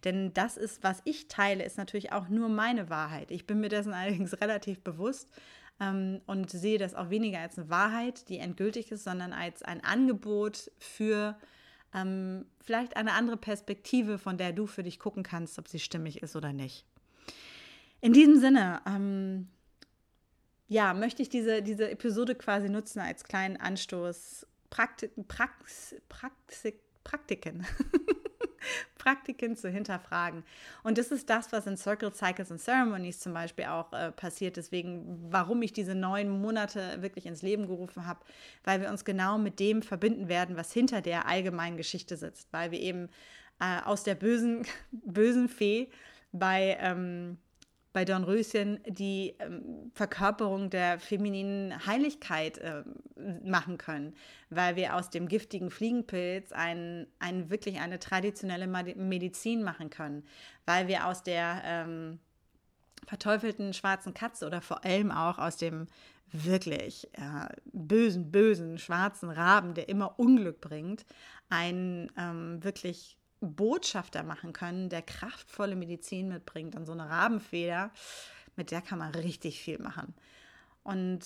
Denn 0.06 0.34
das 0.34 0.56
ist, 0.56 0.86
was 0.86 1.02
ich 1.04 1.28
teile, 1.28 1.66
ist 1.66 1.78
natürlich 1.78 2.14
auch 2.14 2.30
nur 2.30 2.48
meine 2.48 2.90
Wahrheit. 2.90 3.30
Ich 3.30 3.46
bin 3.46 3.60
mir 3.60 3.68
dessen 3.68 3.94
allerdings 3.94 4.40
relativ 4.40 4.80
bewusst 4.80 5.28
ähm, 5.82 6.22
und 6.28 6.50
sehe 6.50 6.78
das 6.78 6.96
auch 6.96 7.10
weniger 7.10 7.40
als 7.40 7.58
eine 7.58 7.70
Wahrheit, 7.70 8.30
die 8.30 8.38
endgültig 8.38 8.90
ist, 8.94 9.04
sondern 9.04 9.34
als 9.34 9.64
ein 9.64 9.84
Angebot 9.84 10.72
für 10.80 11.38
ähm, 11.94 12.46
vielleicht 12.62 12.96
eine 12.96 13.12
andere 13.12 13.36
Perspektive, 13.36 14.18
von 14.18 14.38
der 14.38 14.54
du 14.54 14.66
für 14.66 14.84
dich 14.84 14.98
gucken 14.98 15.24
kannst, 15.24 15.60
ob 15.60 15.68
sie 15.68 15.80
stimmig 15.80 16.24
ist 16.24 16.38
oder 16.38 16.54
nicht. 16.54 16.86
In 18.06 18.14
diesem 18.14 18.40
Sinne, 18.40 18.84
ähm, 18.86 19.48
ja, 20.68 20.94
möchte 20.94 21.24
ich 21.24 21.30
diese, 21.30 21.64
diese 21.64 21.90
Episode 21.90 22.36
quasi 22.36 22.70
nutzen 22.70 23.00
als 23.00 23.24
kleinen 23.24 23.58
Anstoß, 23.58 24.46
Prakti 24.70 25.10
Prax 25.28 25.96
Praxik 26.08 26.82
Praktiken. 27.04 27.66
Praktiken 29.00 29.56
zu 29.56 29.70
hinterfragen. 29.70 30.44
Und 30.84 31.00
das 31.00 31.10
ist 31.10 31.32
das, 31.32 31.52
was 31.52 31.66
in 31.66 31.78
Circle 31.78 32.14
Cycles 32.14 32.52
and 32.52 32.62
Ceremonies 32.62 33.22
zum 33.22 33.34
Beispiel 33.34 33.66
auch 33.66 33.92
äh, 33.92 34.12
passiert. 34.12 34.58
Deswegen, 34.58 35.26
warum 35.32 35.64
ich 35.64 35.74
diese 35.74 35.96
neun 35.96 36.30
Monate 36.30 37.02
wirklich 37.02 37.26
ins 37.26 37.42
Leben 37.42 37.66
gerufen 37.66 38.06
habe, 38.06 38.20
weil 38.64 38.82
wir 38.82 38.92
uns 38.92 39.04
genau 39.04 39.40
mit 39.40 39.60
dem 39.60 39.82
verbinden 39.82 40.28
werden, 40.28 40.58
was 40.58 40.72
hinter 40.72 41.02
der 41.02 41.28
allgemeinen 41.28 41.76
Geschichte 41.76 42.18
sitzt. 42.18 42.54
Weil 42.54 42.70
wir 42.70 42.80
eben 42.80 43.10
äh, 43.60 43.82
aus 43.84 44.04
der 44.04 44.14
bösen, 44.14 44.68
bösen 44.92 45.50
Fee 45.50 45.90
bei 46.32 46.78
ähm, 46.80 47.40
bei 47.96 48.04
Dornröschen 48.04 48.82
die 48.86 49.36
ähm, 49.40 49.90
Verkörperung 49.94 50.70
der 50.70 51.00
femininen 51.00 51.86
Heiligkeit 51.86 52.58
äh, 52.58 52.84
machen 53.42 53.78
können, 53.78 54.14
weil 54.50 54.76
wir 54.76 54.98
aus 54.98 55.10
dem 55.10 55.30
giftigen 55.30 55.72
Fliegenpilz 55.72 56.52
ein, 56.52 57.08
ein, 57.20 57.50
wirklich 57.50 57.80
eine 57.80 57.98
traditionelle 57.98 58.68
Medizin 58.68 59.64
machen 59.64 59.90
können, 59.90 60.26
weil 60.66 60.90
wir 60.90 61.08
aus 61.08 61.24
der 61.24 61.62
ähm, 61.64 62.20
verteufelten 63.08 63.74
schwarzen 63.74 64.14
Katze 64.14 64.46
oder 64.46 64.60
vor 64.60 64.84
allem 64.84 65.10
auch 65.10 65.38
aus 65.38 65.56
dem 65.56 65.88
wirklich 66.34 67.08
äh, 67.14 67.48
bösen, 67.72 68.30
bösen 68.30 68.78
schwarzen 68.78 69.30
Raben, 69.30 69.74
der 69.74 69.88
immer 69.88 70.20
Unglück 70.20 70.60
bringt, 70.60 71.06
ein 71.48 72.12
ähm, 72.18 72.62
wirklich 72.62 73.18
Botschafter 73.42 74.24
machen 74.24 74.54
können, 74.54 74.90
der 74.90 75.02
kraftvolle 75.02 75.76
Medizin 75.76 76.30
mitbringt. 76.30 76.76
Und 76.76 76.86
so 76.86 76.94
eine 76.94 77.10
Rabenfeder, 77.10 77.92
mit 78.56 78.72
der 78.72 78.82
kann 78.82 79.00
man 79.00 79.14
richtig 79.14 79.62
viel 79.62 79.80
machen. 79.80 80.14
Und 80.84 81.22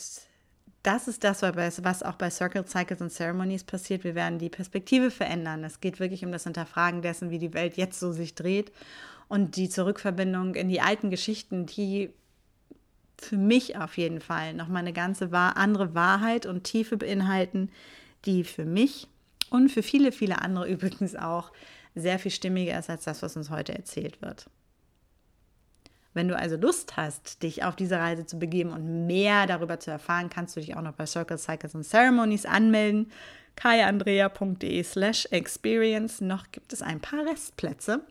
das 0.83 1.07
ist 1.07 1.23
das, 1.23 1.41
was 1.41 2.03
auch 2.03 2.15
bei 2.15 2.29
Circle 2.29 2.65
Cycles 2.65 3.01
and 3.01 3.11
Ceremonies 3.11 3.63
passiert. 3.63 4.03
Wir 4.03 4.15
werden 4.15 4.39
die 4.39 4.49
Perspektive 4.49 5.11
verändern. 5.11 5.63
Es 5.63 5.81
geht 5.81 5.99
wirklich 5.99 6.23
um 6.23 6.31
das 6.31 6.45
Hinterfragen 6.45 7.01
dessen, 7.01 7.29
wie 7.29 7.39
die 7.39 7.53
Welt 7.53 7.77
jetzt 7.77 7.99
so 7.99 8.11
sich 8.11 8.33
dreht 8.33 8.71
und 9.27 9.55
die 9.57 9.69
Zurückverbindung 9.69 10.55
in 10.55 10.69
die 10.69 10.81
alten 10.81 11.09
Geschichten, 11.09 11.65
die 11.65 12.13
für 13.17 13.37
mich 13.37 13.77
auf 13.77 13.97
jeden 13.97 14.21
Fall 14.21 14.53
nochmal 14.53 14.81
eine 14.81 14.93
ganze 14.93 15.31
andere 15.33 15.93
Wahrheit 15.93 16.45
und 16.45 16.63
Tiefe 16.63 16.95
beinhalten, 16.95 17.69
die 18.25 18.43
für 18.43 18.65
mich 18.65 19.07
und 19.49 19.69
für 19.69 19.83
viele, 19.83 20.11
viele 20.11 20.41
andere 20.41 20.67
übrigens 20.69 21.15
auch 21.15 21.51
sehr 21.95 22.19
viel 22.19 22.31
stimmiger 22.31 22.77
ist 22.77 22.89
als 22.89 23.03
das, 23.05 23.21
was 23.21 23.35
uns 23.35 23.49
heute 23.49 23.73
erzählt 23.73 24.21
wird. 24.21 24.49
Wenn 26.13 26.27
du 26.27 26.35
also 26.35 26.57
Lust 26.57 26.97
hast, 26.97 27.43
dich 27.43 27.63
auf 27.63 27.75
diese 27.75 27.97
Reise 27.97 28.25
zu 28.25 28.39
begeben 28.39 28.71
und 28.71 29.05
mehr 29.05 29.45
darüber 29.45 29.79
zu 29.79 29.91
erfahren, 29.91 30.29
kannst 30.29 30.55
du 30.55 30.59
dich 30.59 30.75
auch 30.75 30.81
noch 30.81 30.93
bei 30.93 31.05
Circle 31.05 31.37
Cycles 31.37 31.75
and 31.75 31.85
Ceremonies 31.85 32.45
anmelden. 32.45 33.11
kayaandrea.de 33.55 34.83
slash 34.83 35.27
experience. 35.31 36.21
Noch 36.21 36.51
gibt 36.51 36.73
es 36.73 36.81
ein 36.81 36.99
paar 36.99 37.25
Restplätze. 37.25 38.01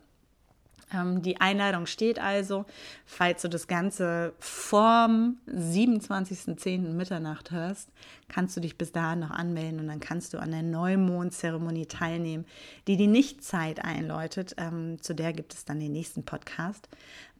Ähm, 0.92 1.22
die 1.22 1.40
Einladung 1.40 1.87
steht 1.87 2.18
also, 2.18 2.64
falls 3.05 3.42
du 3.42 3.48
das 3.48 3.66
Ganze 3.66 4.33
vorm 4.38 5.38
27.10. 5.46 6.92
Mitternacht 6.92 7.51
hörst, 7.51 7.90
kannst 8.29 8.57
du 8.57 8.61
dich 8.61 8.79
bis 8.79 8.92
dahin 8.92 9.20
noch 9.20 9.31
anmelden 9.31 9.81
und 9.81 9.88
dann 9.88 10.01
kannst 10.01 10.35
du 10.35 10.38
an 10.38 10.51
der 10.51 10.62
Neumondzeremonie 10.62 11.87
teilnehmen, 11.87 12.46
die 12.87 12.96
die 12.96 13.07
Nichtzeit 13.07 13.85
einläutet. 13.85 14.55
Ähm, 14.57 15.01
zu 15.01 15.14
der 15.14 15.33
gibt 15.33 15.55
es 15.55 15.64
dann 15.64 15.81
den 15.81 15.92
nächsten 15.92 16.24
Podcast, 16.24 16.88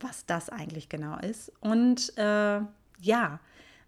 was 0.00 0.26
das 0.26 0.48
eigentlich 0.48 0.88
genau 0.88 1.18
ist. 1.18 1.52
Und 1.61 2.16
äh, 2.18 2.61
ja, 3.00 3.40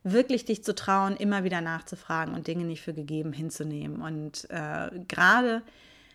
wirklich 0.02 0.44
dich 0.44 0.64
zu 0.64 0.74
trauen, 0.74 1.16
immer 1.16 1.44
wieder 1.44 1.60
nachzufragen 1.60 2.34
und 2.34 2.46
Dinge 2.46 2.64
nicht 2.64 2.82
für 2.82 2.94
gegeben 2.94 3.32
hinzunehmen. 3.32 4.00
Und 4.00 4.48
äh, 4.50 4.90
gerade 5.08 5.62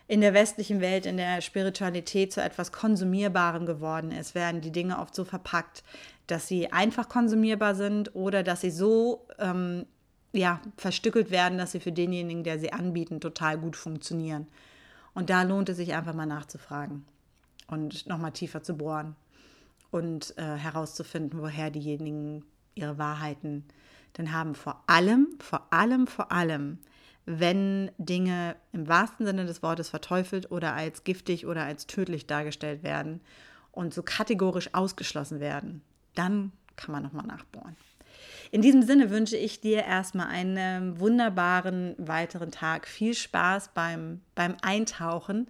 in 0.08 0.20
der 0.20 0.34
westlichen 0.34 0.80
Welt, 0.80 1.04
in 1.06 1.16
der 1.16 1.40
Spiritualität 1.40 2.32
zu 2.32 2.40
etwas 2.40 2.72
Konsumierbarem 2.72 3.66
geworden 3.66 4.12
ist, 4.12 4.34
werden 4.34 4.60
die 4.60 4.70
Dinge 4.70 4.98
oft 4.98 5.14
so 5.14 5.24
verpackt, 5.24 5.82
dass 6.26 6.46
sie 6.46 6.72
einfach 6.72 7.08
konsumierbar 7.08 7.74
sind 7.74 8.14
oder 8.14 8.42
dass 8.42 8.60
sie 8.60 8.70
so 8.70 9.26
ähm, 9.38 9.86
ja, 10.32 10.60
verstückelt 10.76 11.30
werden, 11.30 11.58
dass 11.58 11.72
sie 11.72 11.80
für 11.80 11.92
denjenigen, 11.92 12.44
der 12.44 12.58
sie 12.58 12.72
anbieten, 12.72 13.20
total 13.20 13.58
gut 13.58 13.76
funktionieren. 13.76 14.46
Und 15.14 15.30
da 15.30 15.42
lohnt 15.42 15.68
es 15.68 15.78
sich 15.78 15.94
einfach 15.94 16.14
mal 16.14 16.26
nachzufragen 16.26 17.04
und 17.68 18.06
nochmal 18.06 18.32
tiefer 18.32 18.62
zu 18.62 18.74
bohren 18.74 19.16
und 19.90 20.36
äh, 20.36 20.56
herauszufinden, 20.56 21.40
woher 21.40 21.70
diejenigen 21.70 22.44
ihre 22.74 22.98
Wahrheiten 22.98 23.64
denn 24.18 24.32
haben. 24.32 24.54
Vor 24.54 24.82
allem, 24.86 25.28
vor 25.40 25.72
allem, 25.72 26.06
vor 26.06 26.30
allem 26.32 26.78
wenn 27.26 27.90
Dinge 27.98 28.54
im 28.72 28.88
wahrsten 28.88 29.26
Sinne 29.26 29.46
des 29.46 29.62
Wortes 29.62 29.88
verteufelt 29.88 30.50
oder 30.52 30.74
als 30.74 31.02
giftig 31.02 31.46
oder 31.46 31.64
als 31.64 31.86
tödlich 31.86 32.26
dargestellt 32.26 32.84
werden 32.84 33.20
und 33.72 33.92
so 33.92 34.02
kategorisch 34.02 34.72
ausgeschlossen 34.72 35.40
werden, 35.40 35.82
dann 36.14 36.52
kann 36.76 36.92
man 36.92 37.02
nochmal 37.02 37.26
nachbohren. 37.26 37.76
In 38.52 38.62
diesem 38.62 38.82
Sinne 38.82 39.10
wünsche 39.10 39.36
ich 39.36 39.60
dir 39.60 39.84
erstmal 39.84 40.28
einen 40.28 41.00
wunderbaren 41.00 41.94
weiteren 41.98 42.52
Tag. 42.52 42.86
Viel 42.86 43.14
Spaß 43.14 43.70
beim, 43.74 44.20
beim 44.36 44.56
Eintauchen 44.62 45.48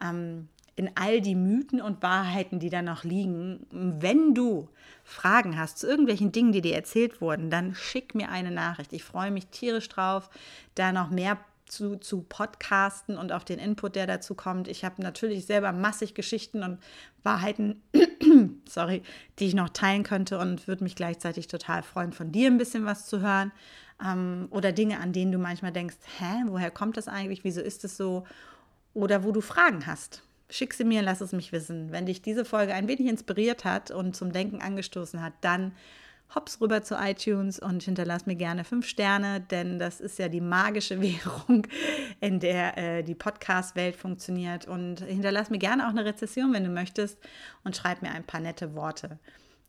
ähm, 0.00 0.48
in 0.76 0.90
all 0.94 1.22
die 1.22 1.34
Mythen 1.34 1.80
und 1.80 2.02
Wahrheiten, 2.02 2.60
die 2.60 2.68
da 2.68 2.82
noch 2.82 3.02
liegen. 3.02 3.66
Wenn 3.70 4.34
du 4.34 4.68
Fragen 5.04 5.58
hast 5.58 5.78
zu 5.78 5.86
irgendwelchen 5.86 6.32
Dingen, 6.32 6.52
die 6.52 6.60
dir 6.60 6.74
erzählt 6.74 7.20
wurden, 7.20 7.50
dann 7.50 7.74
schick 7.74 8.14
mir 8.14 8.28
eine 8.28 8.50
Nachricht. 8.50 8.92
Ich 8.92 9.02
freue 9.02 9.30
mich 9.30 9.46
tierisch 9.46 9.88
drauf, 9.88 10.28
da 10.74 10.92
noch 10.92 11.10
mehr 11.10 11.38
zu, 11.66 11.96
zu 11.96 12.22
podcasten 12.22 13.16
und 13.16 13.32
auf 13.32 13.44
den 13.44 13.58
Input, 13.58 13.96
der 13.96 14.06
dazu 14.06 14.34
kommt. 14.34 14.68
Ich 14.68 14.84
habe 14.84 15.02
natürlich 15.02 15.46
selber 15.46 15.72
massig 15.72 16.14
Geschichten 16.14 16.62
und 16.62 16.78
Wahrheiten, 17.22 17.82
sorry, 18.68 19.02
die 19.38 19.46
ich 19.46 19.54
noch 19.54 19.70
teilen 19.70 20.02
könnte 20.02 20.38
und 20.38 20.68
würde 20.68 20.84
mich 20.84 20.94
gleichzeitig 20.94 21.48
total 21.48 21.82
freuen, 21.82 22.12
von 22.12 22.32
dir 22.32 22.48
ein 22.48 22.58
bisschen 22.58 22.84
was 22.84 23.06
zu 23.06 23.20
hören. 23.20 23.50
Ähm, 24.04 24.48
oder 24.50 24.72
Dinge, 24.72 25.00
an 25.00 25.12
denen 25.12 25.32
du 25.32 25.38
manchmal 25.38 25.72
denkst, 25.72 25.96
hä, 26.18 26.42
woher 26.46 26.70
kommt 26.70 26.96
das 26.96 27.08
eigentlich? 27.08 27.44
Wieso 27.44 27.62
ist 27.62 27.84
es 27.84 27.96
so? 27.96 28.24
Oder 28.94 29.24
wo 29.24 29.32
du 29.32 29.40
Fragen 29.40 29.86
hast. 29.86 30.22
Schick 30.48 30.74
sie 30.74 30.84
mir, 30.84 31.02
lass 31.02 31.20
es 31.20 31.32
mich 31.32 31.52
wissen. 31.52 31.90
Wenn 31.90 32.06
dich 32.06 32.22
diese 32.22 32.44
Folge 32.44 32.74
ein 32.74 32.88
wenig 32.88 33.06
inspiriert 33.06 33.64
hat 33.64 33.90
und 33.90 34.14
zum 34.14 34.32
Denken 34.32 34.60
angestoßen 34.60 35.22
hat, 35.22 35.32
dann 35.40 35.72
hops 36.34 36.60
rüber 36.60 36.82
zu 36.82 36.96
iTunes 36.96 37.58
und 37.58 37.82
hinterlass 37.82 38.26
mir 38.26 38.34
gerne 38.34 38.64
fünf 38.64 38.86
Sterne, 38.86 39.40
denn 39.40 39.78
das 39.78 40.00
ist 40.00 40.18
ja 40.18 40.28
die 40.28 40.40
magische 40.40 41.00
Währung, 41.00 41.66
in 42.20 42.40
der 42.40 42.78
äh, 42.78 43.02
die 43.02 43.14
Podcast-Welt 43.14 43.96
funktioniert. 43.96 44.66
Und 44.66 45.00
hinterlass 45.00 45.50
mir 45.50 45.58
gerne 45.58 45.86
auch 45.86 45.90
eine 45.90 46.04
Rezession, 46.04 46.52
wenn 46.52 46.64
du 46.64 46.70
möchtest, 46.70 47.18
und 47.64 47.76
schreib 47.76 48.02
mir 48.02 48.10
ein 48.10 48.24
paar 48.24 48.40
nette 48.40 48.74
Worte. 48.74 49.18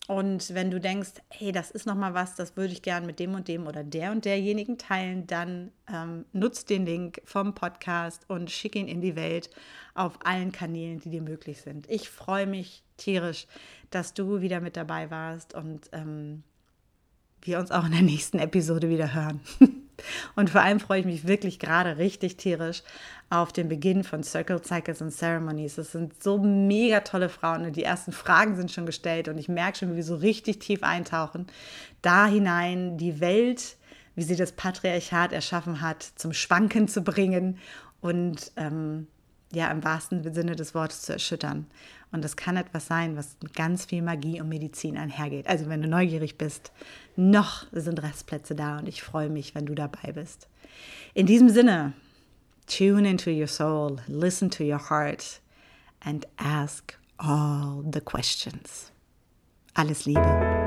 Und 0.07 0.53
wenn 0.53 0.71
du 0.71 0.79
denkst, 0.79 1.11
hey, 1.29 1.51
das 1.51 1.69
ist 1.69 1.85
noch 1.85 1.95
mal 1.95 2.13
was, 2.13 2.35
das 2.35 2.55
würde 2.55 2.71
ich 2.71 2.81
gerne 2.81 3.05
mit 3.05 3.19
dem 3.19 3.35
und 3.35 3.49
dem 3.49 3.67
oder 3.67 3.83
der 3.83 4.11
und 4.11 4.23
derjenigen 4.23 4.77
teilen, 4.77 5.27
dann 5.27 5.71
ähm, 5.93 6.23
nutzt 6.31 6.69
den 6.69 6.85
Link 6.85 7.21
vom 7.25 7.53
Podcast 7.53 8.23
und 8.29 8.49
schick 8.49 8.77
ihn 8.77 8.87
in 8.87 9.01
die 9.01 9.17
Welt 9.17 9.49
auf 9.95 10.17
allen 10.23 10.53
Kanälen, 10.53 11.01
die 11.01 11.09
dir 11.09 11.21
möglich 11.21 11.61
sind. 11.61 11.89
Ich 11.89 12.09
freue 12.09 12.47
mich 12.47 12.83
tierisch, 12.95 13.47
dass 13.89 14.13
du 14.13 14.39
wieder 14.39 14.61
mit 14.61 14.77
dabei 14.77 15.11
warst 15.11 15.53
und 15.53 15.89
ähm, 15.91 16.43
wir 17.41 17.59
uns 17.59 17.71
auch 17.71 17.85
in 17.85 17.91
der 17.91 18.01
nächsten 18.01 18.39
Episode 18.39 18.89
wieder 18.89 19.13
hören. 19.13 19.41
Und 20.35 20.49
vor 20.49 20.61
allem 20.61 20.79
freue 20.79 20.99
ich 20.99 21.05
mich 21.05 21.27
wirklich 21.27 21.59
gerade 21.59 21.97
richtig 21.97 22.37
tierisch 22.37 22.83
auf 23.29 23.51
den 23.51 23.67
Beginn 23.67 24.03
von 24.03 24.23
Circle 24.23 24.61
Cycles 24.63 25.01
and 25.01 25.13
Ceremonies. 25.13 25.75
Das 25.75 25.91
sind 25.91 26.21
so 26.23 26.37
mega 26.37 27.01
tolle 27.01 27.29
Frauen 27.29 27.65
und 27.65 27.75
die 27.75 27.83
ersten 27.83 28.11
Fragen 28.11 28.55
sind 28.55 28.71
schon 28.71 28.85
gestellt 28.85 29.27
und 29.27 29.37
ich 29.37 29.49
merke 29.49 29.77
schon, 29.77 29.91
wie 29.91 29.97
wir 29.97 30.03
so 30.03 30.15
richtig 30.15 30.59
tief 30.59 30.83
eintauchen. 30.83 31.47
Da 32.01 32.27
hinein 32.27 32.97
die 32.97 33.19
Welt, 33.19 33.75
wie 34.15 34.23
sie 34.23 34.35
das 34.35 34.53
Patriarchat 34.53 35.33
erschaffen 35.33 35.81
hat, 35.81 36.03
zum 36.15 36.33
Schwanken 36.33 36.87
zu 36.87 37.01
bringen 37.01 37.57
und 37.99 38.51
ähm, 38.55 39.07
ja, 39.51 39.69
im 39.71 39.83
wahrsten 39.83 40.33
Sinne 40.33 40.55
des 40.55 40.75
Wortes 40.75 41.01
zu 41.01 41.13
erschüttern. 41.13 41.67
Und 42.11 42.23
das 42.23 42.35
kann 42.35 42.57
etwas 42.57 42.87
sein, 42.87 43.17
was 43.17 43.35
mit 43.41 43.53
ganz 43.53 43.85
viel 43.85 44.01
Magie 44.01 44.39
und 44.39 44.49
Medizin 44.49 44.97
einhergeht. 44.97 45.47
Also 45.47 45.67
wenn 45.67 45.81
du 45.81 45.87
neugierig 45.87 46.37
bist, 46.37 46.71
noch 47.15 47.65
sind 47.71 48.01
Restplätze 48.01 48.55
da 48.55 48.79
und 48.79 48.87
ich 48.87 49.03
freue 49.03 49.29
mich, 49.29 49.55
wenn 49.55 49.65
du 49.65 49.75
dabei 49.75 50.13
bist. 50.13 50.47
In 51.13 51.25
diesem 51.25 51.49
Sinne, 51.49 51.93
tune 52.65 53.09
into 53.09 53.29
your 53.29 53.47
soul, 53.47 53.97
listen 54.07 54.49
to 54.49 54.63
your 54.63 54.89
heart 54.89 55.41
and 55.99 56.25
ask 56.37 56.97
all 57.17 57.83
the 57.91 58.01
questions. 58.01 58.91
Alles 59.73 60.05
Liebe. 60.05 60.66